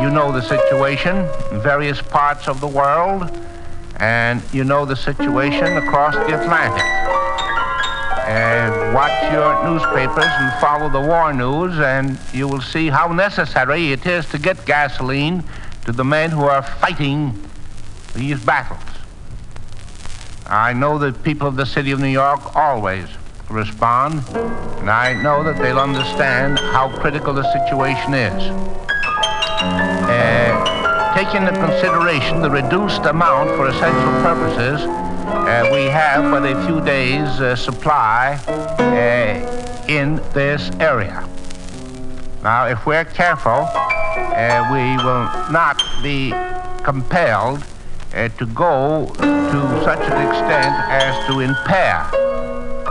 you 0.02 0.10
know 0.10 0.32
the 0.32 0.42
situation 0.42 1.18
in 1.52 1.62
various 1.62 2.02
parts 2.02 2.48
of 2.48 2.62
the 2.62 2.68
world, 2.68 3.30
and 3.98 4.42
you 4.54 4.64
know 4.64 4.86
the 4.86 4.96
situation 4.96 5.78
across 5.78 6.16
the 6.16 6.40
Atlantic. 6.40 6.84
Uh, 8.28 8.92
watch 8.94 9.32
your 9.32 9.64
newspapers 9.64 10.26
and 10.28 10.62
follow 10.62 10.90
the 10.90 11.00
war 11.00 11.34
news, 11.34 11.80
and 11.80 12.20
you 12.34 12.48
will 12.48 12.62
see 12.62 12.90
how 12.90 13.08
necessary 13.12 13.92
it 13.92 14.06
is 14.06 14.26
to 14.28 14.38
get 14.38 14.66
gasoline 14.66 15.44
to 15.86 15.92
the 15.92 16.04
men 16.04 16.30
who 16.30 16.44
are 16.44 16.62
fighting 16.62 17.34
these 18.14 18.44
battles. 18.44 18.82
I 20.46 20.74
know 20.74 20.98
that 21.00 21.24
people 21.24 21.48
of 21.48 21.56
the 21.56 21.66
city 21.66 21.92
of 21.92 22.00
New 22.00 22.08
York 22.08 22.56
always 22.56 23.08
respond, 23.50 24.24
and 24.80 24.90
I 24.90 25.14
know 25.22 25.44
that 25.44 25.62
they'll 25.62 25.80
understand 25.80 26.60
how 26.60 26.90
critical 27.00 27.34
the 27.34 27.50
situation 27.54 28.14
is. 28.14 28.97
Uh, 29.60 31.16
taking 31.16 31.48
into 31.48 31.60
consideration 31.60 32.42
the 32.42 32.50
reduced 32.50 33.06
amount 33.06 33.50
for 33.52 33.68
essential 33.68 34.12
purposes, 34.22 34.82
uh, 34.86 35.68
we 35.74 35.86
have 35.86 36.30
but 36.30 36.46
a 36.46 36.66
few 36.68 36.80
days' 36.82 37.42
uh, 37.42 37.56
supply 37.56 38.40
uh, 38.78 39.86
in 39.88 40.18
this 40.34 40.70
area. 40.80 41.28
Now, 42.44 42.68
if 42.68 42.86
we're 42.86 43.06
careful, 43.06 43.68
uh, 43.74 44.70
we 44.72 45.04
will 45.04 45.26
not 45.52 45.84
be 46.04 46.34
compelled 46.84 47.64
uh, 48.14 48.30
to 48.30 48.46
go 48.48 49.08
to 49.16 49.84
such 49.84 50.00
an 50.00 50.28
extent 50.28 50.76
as 50.90 51.28
to 51.28 51.40
impair 51.40 52.06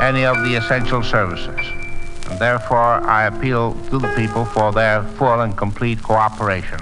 any 0.00 0.24
of 0.24 0.36
the 0.44 0.56
essential 0.56 1.02
services 1.02 1.85
and 2.28 2.38
therefore 2.38 3.00
I 3.08 3.26
appeal 3.26 3.74
to 3.90 3.98
the 3.98 4.12
people 4.14 4.44
for 4.44 4.72
their 4.72 5.02
full 5.02 5.40
and 5.40 5.56
complete 5.56 6.02
cooperation. 6.02 6.80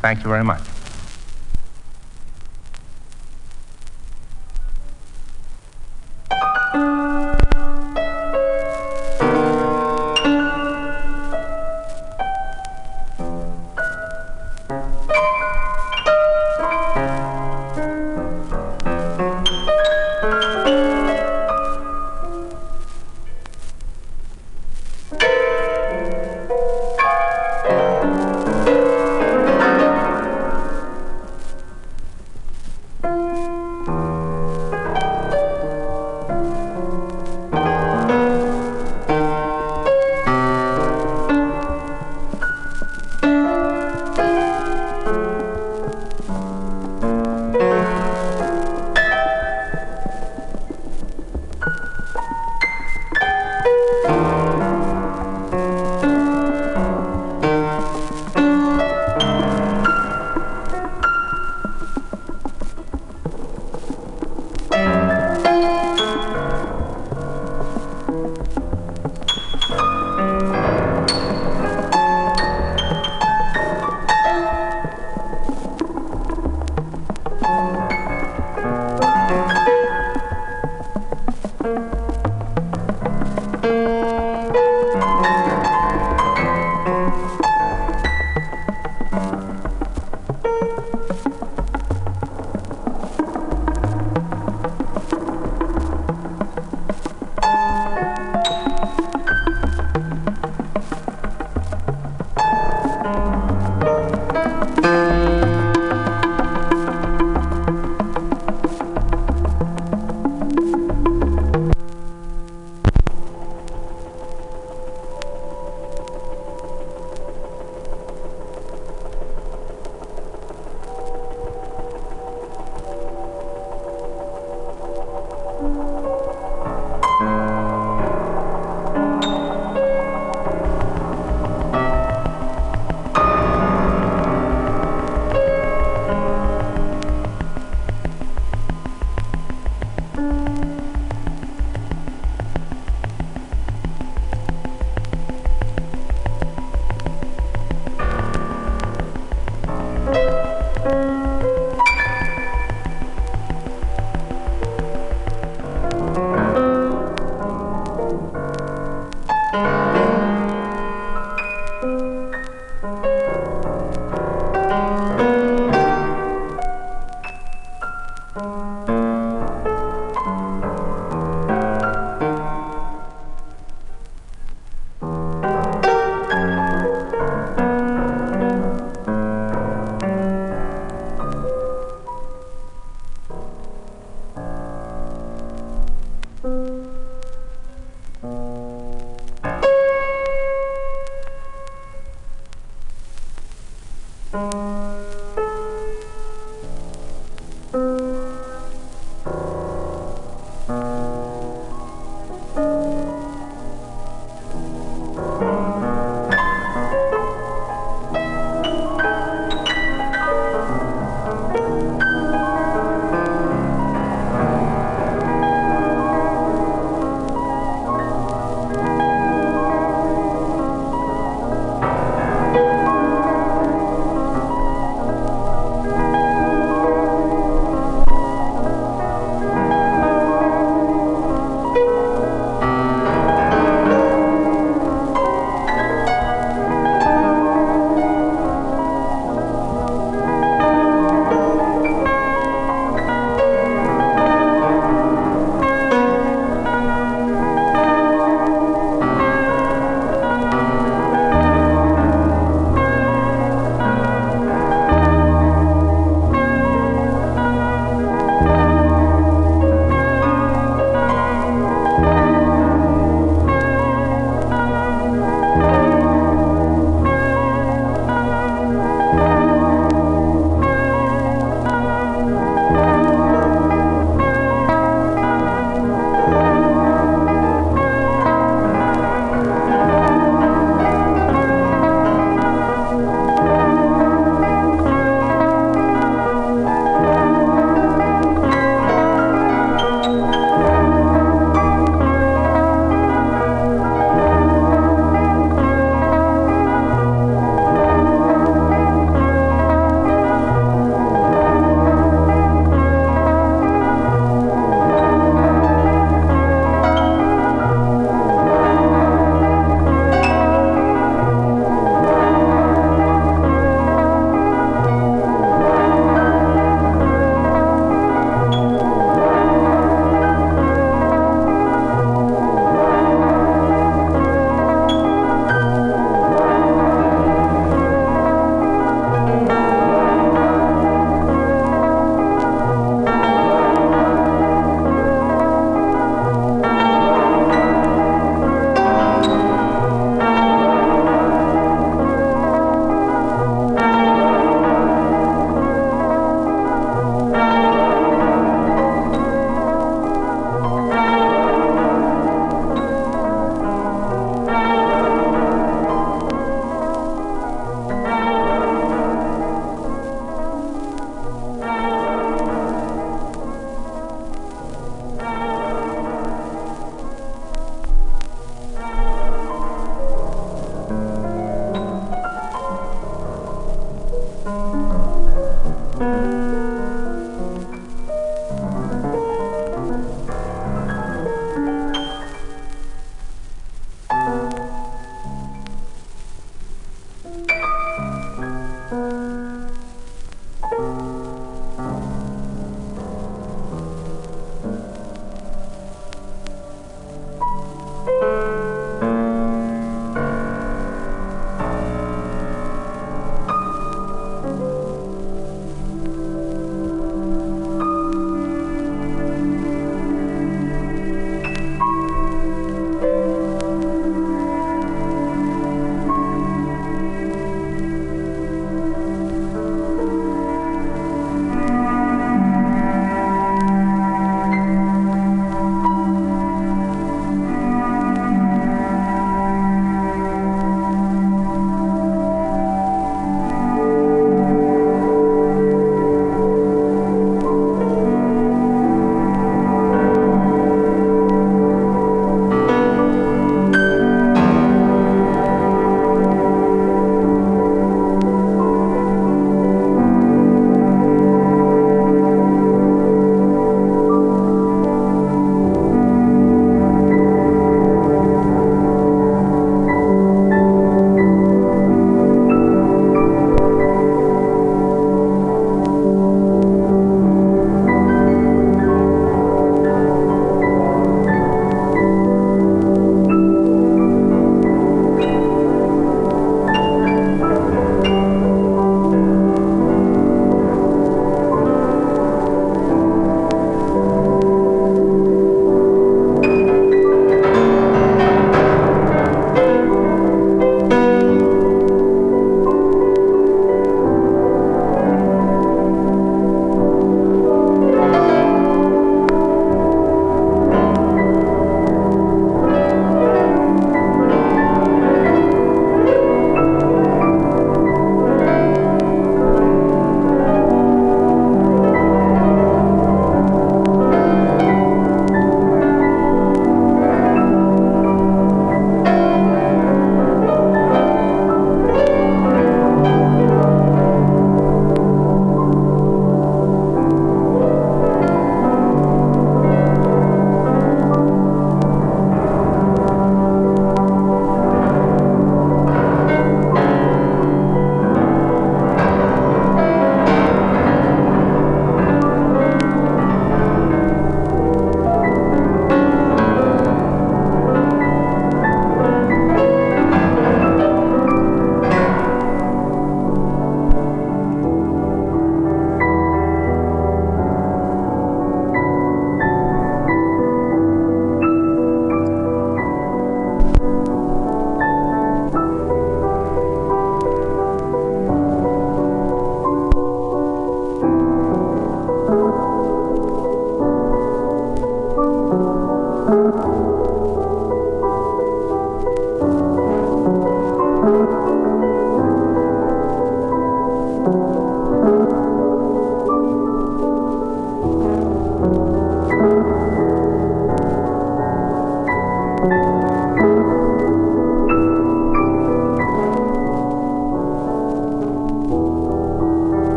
Thank 0.00 0.22
you 0.22 0.28
very 0.28 0.44
much. 0.44 0.62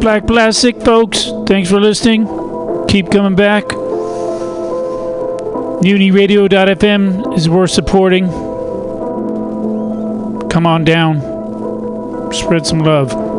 Black 0.00 0.26
Plastic, 0.26 0.80
folks. 0.82 1.30
Thanks 1.46 1.68
for 1.68 1.78
listening. 1.78 2.26
Keep 2.88 3.10
coming 3.10 3.34
back. 3.36 3.64
MutinyRadio.fm 5.82 7.36
is 7.36 7.48
worth 7.48 7.70
supporting. 7.70 8.26
Come 10.48 10.66
on 10.66 10.84
down. 10.84 11.20
Spread 12.32 12.66
some 12.66 12.80
love. 12.80 13.29